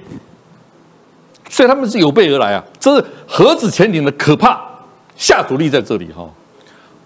[1.50, 2.64] 所以他们是有备而来啊！
[2.78, 4.58] 这是核子潜艇的可怕
[5.16, 6.26] 下主力在这里哈。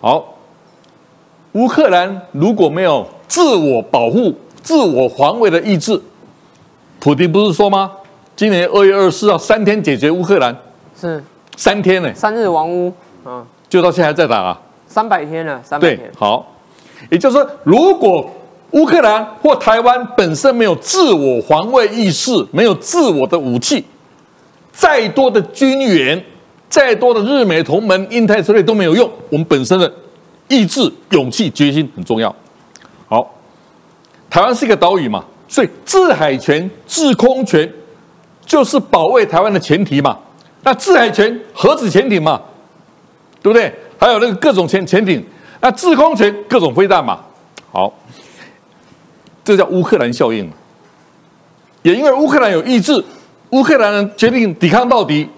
[0.00, 0.36] 好，
[1.52, 4.32] 乌克兰如果没有自我保护、
[4.62, 6.00] 自我防卫的意志，
[7.00, 7.90] 普京不是说吗？
[8.36, 10.56] 今年二月二十四号三天解决乌克兰，
[11.00, 11.24] 是
[11.56, 12.92] 三天呢，三日王屋，
[13.24, 14.60] 嗯，就到现在还在打啊。
[14.86, 16.46] 三百天了，三百天，，好，
[17.10, 18.30] 也就是说，如果
[18.72, 23.84] 乌克兰或台湾本身没有自我防卫意识，没有自我的武器，
[24.72, 26.22] 再多的军援，
[26.68, 29.10] 再多的日美同盟、印太之类都没有用。
[29.30, 29.92] 我们本身的
[30.48, 32.34] 意志、勇气、决心很重要。
[33.08, 33.34] 好，
[34.30, 37.68] 台湾是一个岛屿嘛，所以制海权、制空权
[38.46, 40.18] 就是保卫台湾的前提嘛。
[40.64, 42.40] 那制海权、核子潜艇嘛，
[43.42, 43.72] 对不对？
[43.98, 45.24] 还有那个各种潜潜艇，
[45.60, 47.20] 那制空权各种飞弹嘛。
[47.70, 47.92] 好，
[49.44, 50.50] 这叫乌克兰效应。
[51.82, 53.04] 也因为乌克兰有意志，
[53.50, 55.28] 乌克兰人决定抵抗到底，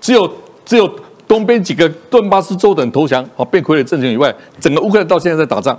[0.00, 0.30] 只有
[0.64, 0.90] 只有
[1.28, 5.78] 东边几个顿巴斯州等投降，好变傀儡政权以外，整个乌克兰到现在在打仗，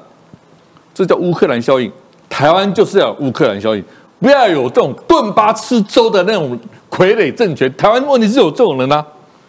[0.93, 1.91] 这叫乌克兰效应。
[2.29, 3.83] 台湾就是要乌克兰效应，
[4.23, 6.57] 不要有这种顿巴吃粥的那种
[6.89, 7.69] 傀儡政权。
[7.75, 9.05] 台湾问题是有这种人啊，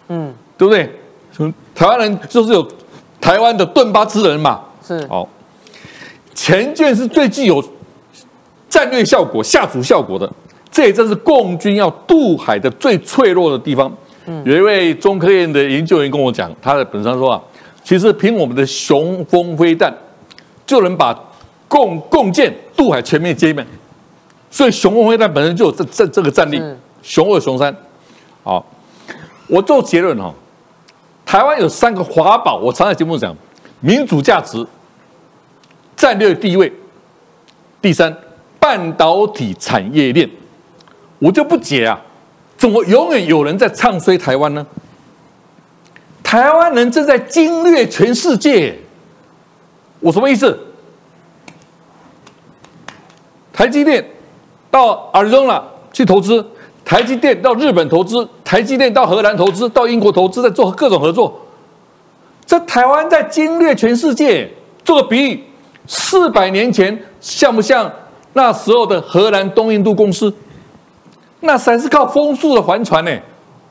[0.08, 0.90] 嗯，对不对？
[1.72, 2.66] 台湾人就是有
[3.20, 5.28] 台湾的顿巴斯人嘛，是好，
[6.34, 7.62] 前舰是最具有
[8.68, 10.28] 战略效果、下阻效果的，
[10.72, 13.92] 这也正是共军要渡海的最脆弱的地方。
[14.44, 17.40] 有一位中科院的研究员跟我讲，他的本上说啊，
[17.84, 19.94] 其实凭我们的雄风飞弹
[20.66, 21.16] 就能把
[21.68, 23.64] 共共建渡海全面歼灭，
[24.54, 27.74] 所以雄风飞弹本身就有这这这个战力是，雄二雄三。
[28.44, 28.64] 好，
[29.48, 30.32] 我做结论哈、
[31.26, 33.36] 台湾有三个华宝，我常在节目讲，
[33.80, 34.64] 民主价值、
[35.96, 36.72] 战略地位，
[37.82, 38.16] 第三，
[38.60, 40.30] 半导体产业链。
[41.18, 42.00] 我就不解啊，
[42.56, 44.64] 怎么永远有人在唱衰台湾呢？
[46.22, 48.78] 台湾人正在经略全世界，
[49.98, 50.56] 我什么意思？
[53.52, 54.04] 台积电
[54.74, 55.62] 到 Arizona
[55.92, 56.44] 去投资，
[56.84, 61.32] 台积电到日本投资，台积电到荷兰投资，到英国投资，在做各种合作。
[62.44, 64.50] 这台湾在经略全世界。
[64.84, 65.44] 做个比喻，
[65.86, 67.90] 四百年前像不像
[68.32, 70.34] 那时候的荷兰东印度公司？
[71.40, 73.10] 那才是靠风速的帆船呢。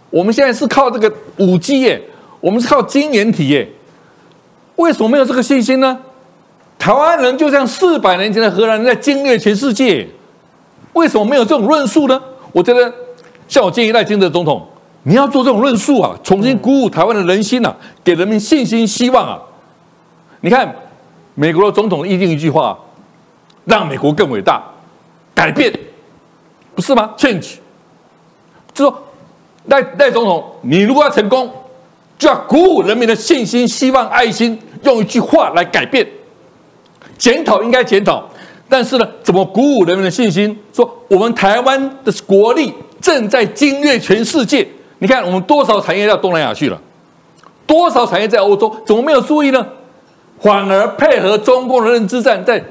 [0.10, 2.02] 我们现在是靠这个五 G 耶，
[2.40, 3.70] 我们是靠晶圆体耶。
[4.78, 6.00] 为什么没有这个信心呢？
[6.80, 10.08] 台湾人就像四百年前的荷兰人在经略全世界，
[10.94, 12.22] 为什么没有这种论述呢？
[12.52, 12.94] 我觉得，
[13.48, 14.66] 像我建议赖清德总统，
[15.04, 19.40] 你要做这种论述啊，重新鼓舞台湾的人心啊，给人民信心、希望啊。
[20.42, 20.76] 你看，
[21.36, 22.78] 美国的总统一定一句话，
[23.66, 24.64] 让美国更伟大，
[25.34, 25.74] 改变，
[26.76, 27.56] 不是吗？Change，
[28.74, 29.04] 就说
[29.66, 31.52] 赖赖总统，你如果要成功，
[32.20, 36.08] 就要鼓舞人民的信心、希望、爱心，用一句话来改变。
[37.18, 38.28] 检讨应该检讨，
[38.74, 40.58] 但是呢，怎么鼓舞人民的信心？
[40.74, 44.68] 说我们台湾的国力正在经略全世界。
[44.98, 46.82] 你看，我们多少产业到东南亚去了，
[47.68, 49.64] 多少产业在欧洲，怎么没有注意呢？
[50.40, 52.66] 反而配合中共的认知战，在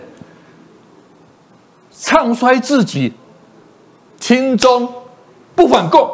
[1.92, 3.12] 唱衰自己，
[4.18, 4.92] 亲中
[5.54, 6.10] 不反共，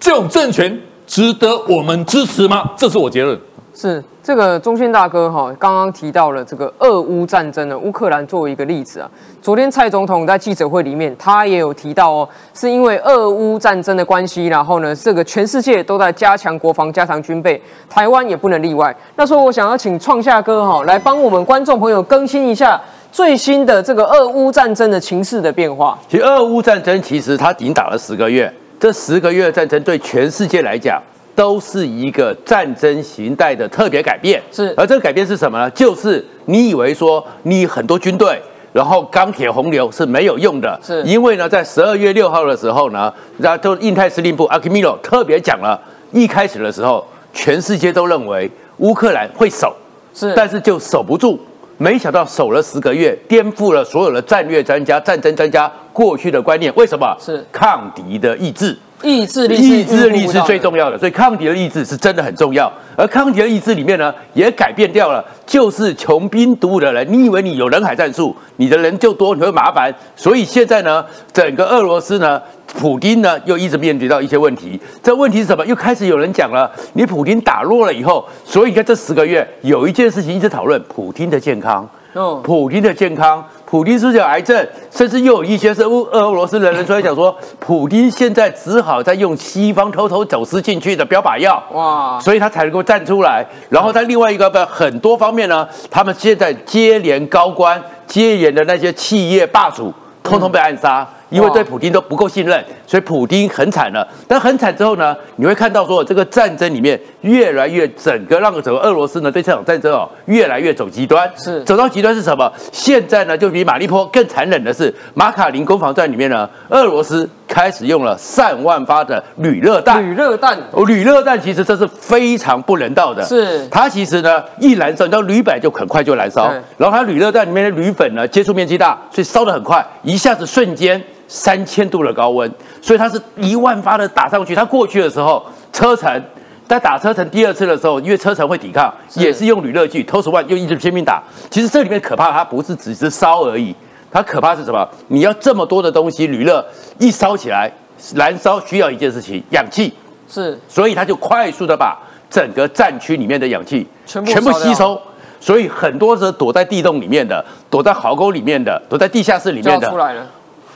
[0.00, 2.72] 这种政权值得我们支持吗？
[2.76, 3.38] 这是我结论。
[3.76, 9.10] 是这个中轩大哥哈，刚刚提到了这个俄乌战争呢，乌克兰作为一个例子啊。
[9.42, 17.60] 昨天蔡总统在记者会里面，他也有提到哦，是因为俄乌战争的关系，然后呢，这个全世界都在加强国防、加强军备，
[17.90, 18.96] 台湾也不能例外。
[19.16, 22.80] 那时候我想要请创夏哥哈来帮我们观众朋友更新一下
[23.12, 25.98] 最新的这个俄乌战争的情势的变化。
[26.08, 28.50] 其实俄乌战争其实它已经打了十个月，
[28.80, 30.98] 这十个月战争对全世界来讲
[31.36, 34.42] 都是一个战争形态的特别改变。
[34.50, 35.70] 是而这个改变是什么呢？
[35.70, 38.42] 就是你以为说你很多军队。
[38.72, 45.80] 然后钢铁洪流是没有用的，是因为呢，在十二月六号的时候呢，那就印太司令部阿基米诺特别讲了，
[46.12, 49.74] 一开始的时候，全世界都认为乌克兰会守，
[50.12, 51.40] 是但是就守不住，
[51.78, 56.70] 没想到守了十个月，颠覆了所有的战略专家、战争专家过去的观念。
[56.76, 57.16] 为什么？
[57.18, 58.76] 是抗敌的意志。
[59.06, 60.76] 意志力意志力是最重。
[60.76, 62.70] 要的，所以抗敌的意志是真的很重要。
[62.96, 67.06] 而抗敌的意志里面呢，也改变掉了，就是穷兵黩武的人。
[67.10, 69.94] 你以为你有人海战术，你的人就多，你会麻烦。
[70.16, 74.78] 所以现在呢，整个俄罗斯呢，普京呢又一直面对到一些问题。
[75.02, 75.64] 这问题是什么？
[75.64, 81.88] 又开始有人讲了，你普京打落了以后，所以你看这十个月有一件事情一直讨论，普京的健康。
[82.12, 84.66] 哦普京的健康，普京是不是有癌症？
[84.92, 91.62] 甚至又有一些是俄俄罗斯人人出来讲说， 普京现在只好在用西方偷偷走私进去的标靶药。
[91.72, 93.44] 哇，所以他才能够站出来。
[93.68, 99.92] 然后在另外一个很多方面呢，他们现在接连高官、接连的那些企业霸主，
[100.22, 101.06] 通通被暗杀。
[101.28, 104.06] 因为对普京都不够信任，所以普京很惨了。
[104.28, 111.30] 但很惨之后呢，你会看到说这个战争里面越来越整个让整个俄罗斯呢对这场战争哦越来越走极端。
[111.36, 112.52] 是走到极端是什么？
[112.70, 120.02] 现在呢就比马利坡更残忍的是，马卡林攻防战里面呢，俄罗斯开始用了上万发的铝热弹。
[120.02, 123.24] 铝热弹，哦，铝热弹其实这是非常不人道的。
[123.24, 132.50] 是它其实呢一燃烧，你知道铝本来就很快就燃烧，然后它铝热弹里面的铝粉呢接触面积大，所以烧得很快，一下子瞬间三千度的高温，
[132.82, 134.54] 所以它是一万发的打上去。
[134.54, 136.22] 它过去的时候，车臣
[136.68, 141.22] 在打车臣第二次的时候，因为车臣会抵抗，也是用铝热锯，偷十万用一支拼命打。
[141.48, 143.74] 其实这里面可怕，它不是只是烧而已，
[144.10, 144.88] 它可怕是什么？
[145.08, 146.64] 你要这么多的东西，铝热
[146.98, 147.70] 一烧起来，
[148.14, 149.92] 燃烧需要一件事情，氧气。
[150.28, 151.96] 是所以它就快速的把
[152.28, 155.00] 整个战区里面的氧气全部全部吸收，
[155.38, 160.26] 所以很多是躲在地洞里面的，躲在壕沟里面的，躲在地下室里面的，出来了，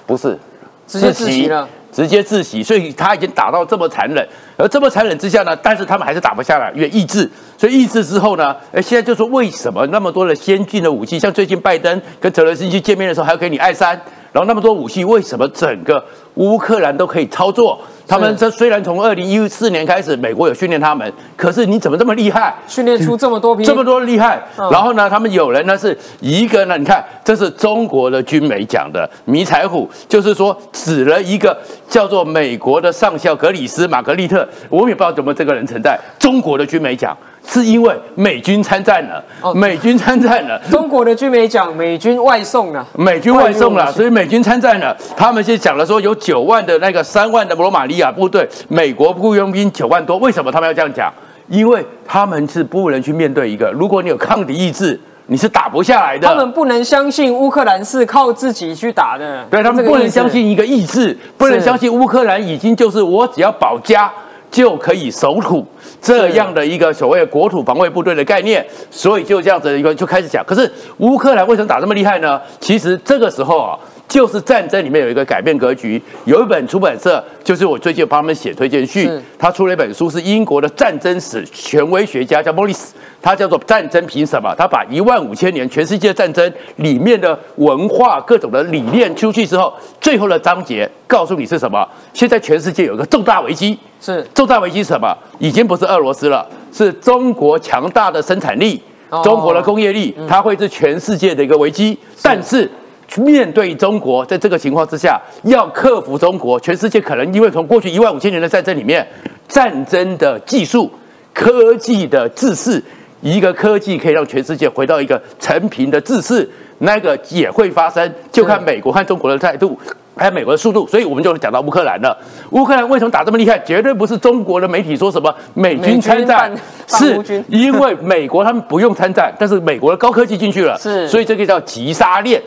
[0.07, 0.39] 不是
[0.87, 1.69] 直接自己了。
[1.93, 4.27] 直接自洗，所以他已经打到这么残忍，
[4.57, 7.29] 而这么残忍之下呢，但是他们还是打不下来，因为抑制，
[7.59, 14.01] 所以抑制之后呢，哎，现在就说为什么那么多的先进的武器，像最近拜登跟泽连斯基见面的时候，还要给你爱三，
[14.33, 16.05] 然后那么多武器，为什么整个
[16.35, 17.79] 乌克兰都可以操作？
[18.07, 22.53] 他们这虽然从二零一四年开始，美国有训练他们，可是你怎么这么厉害？
[22.67, 24.43] 训练出这么多兵，这么多厉害。
[24.59, 31.57] 嗯然后呢，他们有人呢是一个呢，你看这是中国的军媒讲的迷彩虎，就是说指了一个
[31.89, 35.99] 叫做美国的上校格里斯玛格丽特，我也不知道怎么这个人存在。
[36.19, 37.17] 中国的军媒讲
[37.51, 40.57] 是因为美军参战了，哦美军参战了。
[40.71, 44.97] 中国的军媒讲美军外送了，美军外送了，所以美军参战了。
[45.17, 50.17] 他们现在讲了说有九万的那个三万的罗马尼亚部队，美国雇佣兵九万多。
[50.19, 51.13] 为什么他们要这样讲？
[51.49, 56.29] 因为他们是不能去面对一个，如果你有抗敌意志，你是打不下来的。
[56.29, 60.31] 他们不能相信乌克兰是靠自己去打的，对他们不能相。
[60.31, 64.09] 信一个意志，不能相信乌克兰已经就是我只要保家
[64.51, 65.67] 就可以守土
[66.01, 70.45] 这样的一个所谓国土防卫部队的概念，所以就这样子一个就开始讲。
[70.45, 72.41] 可是乌克兰为什么打这么厉害呢？
[72.61, 73.79] 其实这个时候啊。
[74.11, 79.09] 就是战争里面有一个改变格局，有一本出版社，就是我最近帮他们写推荐序，
[79.39, 82.93] 他出了一本书，是英国的战争史权威学家叫莫里斯，
[83.23, 91.89] 他叫做《战争凭什么》，他把一万五千年全世界战争里面的文化各种的理念出去之后，最后的章节告诉你是什么？
[92.13, 95.17] 现在全世界有一个重大危机，是重大危机是什么？
[95.39, 101.97] 已经不是俄罗斯了，是中国强大的生产力哦，中国的工业力，它会是全世界的一个危机。
[102.21, 102.69] 但是
[103.17, 109.07] 面对中国，在这个情况之下，要克服中国，全世界可能因为从过去一万五千年的战争里面，
[109.49, 110.91] 战争的技术、
[111.33, 112.83] 科技的制式，
[113.21, 116.49] 一个科技可以让全世界回到一个成平的制式，
[116.79, 119.79] 那个也会发生，就看美国和中国的态度。
[120.17, 122.15] 还有美国的速度，所以我们就讲到乌克兰了。
[122.51, 123.59] 乌克兰为什么打这么厉害？
[123.61, 126.53] 绝对不是中国的媒体说什么美军参战
[126.87, 132.43] 是因为美国他们不用参战，但是美国的高科技进去了，是所以这个叫急杀链。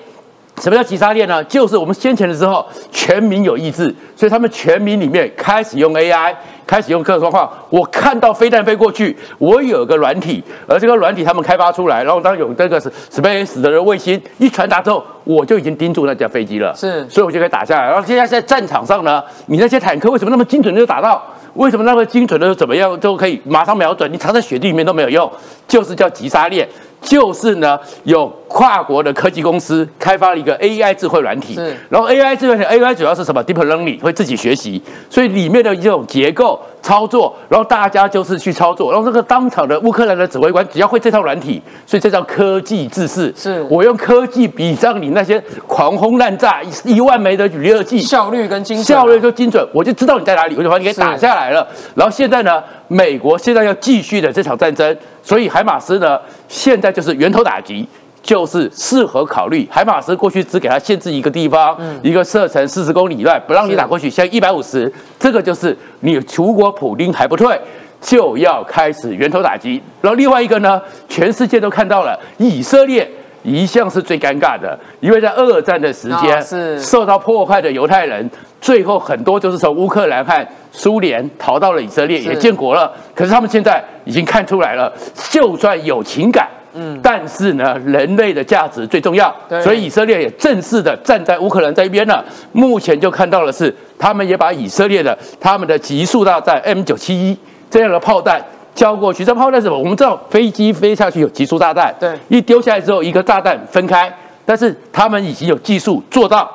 [0.61, 1.43] 什么叫急杀链呢？
[1.45, 6.33] 就是我们先前的时候，全民有意志，所以他们全民里面开始用 AI，
[6.65, 7.51] 开始用各种状况。
[7.69, 17.87] 我看到飞弹飞过去，我有个软体，而这个软体他们开发出来，然后当有这个 Space 的卫星一传达之后，我就已经盯住那架飞机了，是所以我就可以打下来。
[17.89, 21.21] 然后现在在战场上呢，你那些坦克为什么那么精准的就打到？
[21.55, 24.11] 为什么那么精准的怎么样都可以马上瞄准？
[24.11, 25.29] 你藏在雪地里面都没有用，
[25.67, 26.67] 就是叫急杀链。
[27.03, 31.53] 就是呢，有跨国的科技公司开发了一个 AI 智慧软体。
[31.53, 43.33] 是，然后 AI 智慧软体 AI 主要是什么？Deep Learning 会自己学习，所以里面的这种结构操作，然后大家就是去操作，然后这个当场的乌克兰的指挥官只要会这套软体，所以这叫科技制式。
[43.35, 43.61] 是。
[43.69, 49.01] 我用科技比上你那些狂轰滥炸一万枚的铝热剂，效率跟精准啊。
[49.01, 51.67] 效率就精准，我就知道你在哪里，我就把你给打下来了。
[51.95, 56.19] 然后现在呢，美国现在要继续的这场战争，所以海马斯呢，
[56.53, 57.87] 现在就是源头打击。
[58.21, 64.89] 就是适合考虑，海马斯过去只给他限制一个地方，一个射程四十公里以外，不让你打过去，现在一百五十，
[65.19, 67.59] 这个就是你如果普丁还不退，
[67.99, 69.83] 就要开始源头打击。
[69.99, 73.05] 然后另外一个呢，全世界都看到了，以色列
[73.43, 78.27] 一向是最尴尬的，因为在二战的时间、啊是受到破坏的犹太人，
[78.59, 82.91] 最后很多就是从乌克兰和苏联逃到了以色列，也建国了。
[83.13, 84.91] 可是他们现在已经看出来了，
[85.29, 92.23] 就算有情感，嗯，但是呢，人类的价值最重要，对所以以色列也正式的站在乌克兰这一边了。
[92.53, 97.37] 目前就看到的是，他们也把以色列的他们的极速大战 M 九七一
[97.69, 98.41] 这样的炮弹
[98.75, 99.23] 交过去。
[99.23, 99.77] 这炮弹是什么？
[99.77, 104.11] 我们知道飞机飞下去有极速炸弹，对一丢下来之后，一个炸弹分开，
[104.45, 106.49] 但是他们已经有技术做到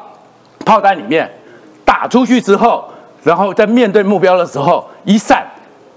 [0.64, 1.30] 炮弹里面
[1.84, 2.84] 打出去之后，
[3.22, 5.46] 然后在面对目标的时候一散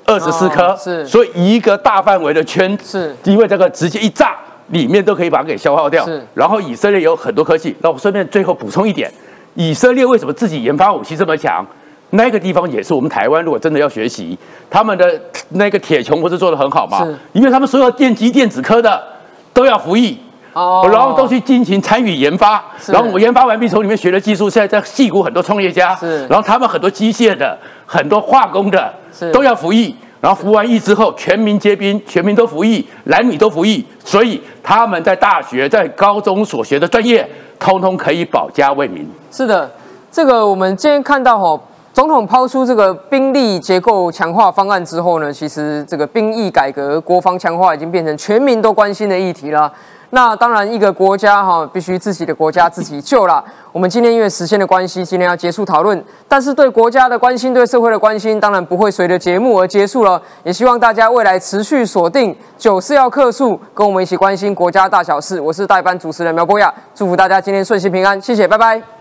[0.05, 4.35] 二十四颗，哦是所以一个大范围的圈是因为这个直接一炸，
[4.67, 6.25] 里面都可以把它给消耗掉是。
[6.33, 9.11] 然后以色列有很多科技，那我顺便最后补充一点，
[9.55, 11.65] 以色列为什么自己研发武器这么强？
[12.11, 14.37] 那个地方也是我们台湾，如果真的要学习，
[14.69, 17.17] 他们的那个铁穹不是做的很好吗是？
[17.33, 19.01] 因为他们所有电机电子科的
[19.53, 20.17] 都要服役。
[20.53, 37.25] 哦然后都去进行参与研发，是然后我研发完毕从里面学的技术，现在在戏谷很多创业家，是然后他们很多机械的、很多化工的是都要服役，然后服完役之后全民皆兵，全民都服役，男女都服役，所以他们在大学、在高中所学的专业，
[37.57, 39.09] 通通可以保家卫民。
[39.31, 39.71] 是的，
[40.11, 41.57] 这个我们今天看到哈，
[41.93, 49.71] 总统抛出这个兵力结构强化方案之后呢，其实这个兵役改革、国防强化已经变成全民都关心的议题了。
[50.13, 53.43] 那当然，一个国家哈必须自己的国家自己救了。
[53.71, 56.03] 我们今天因为时间的关系，今天要结束讨论。
[56.27, 60.21] 但是对国家的关心、对社会的关心，当然不会随着节目而结束了。
[60.43, 65.39] 也希望大家未来持续锁定九四要客诉，跟我们一起关心国家大小事。
[65.39, 69.00] 我是代班主持人苗博雅，祝福大家今天顺心平安，谢谢，拜拜。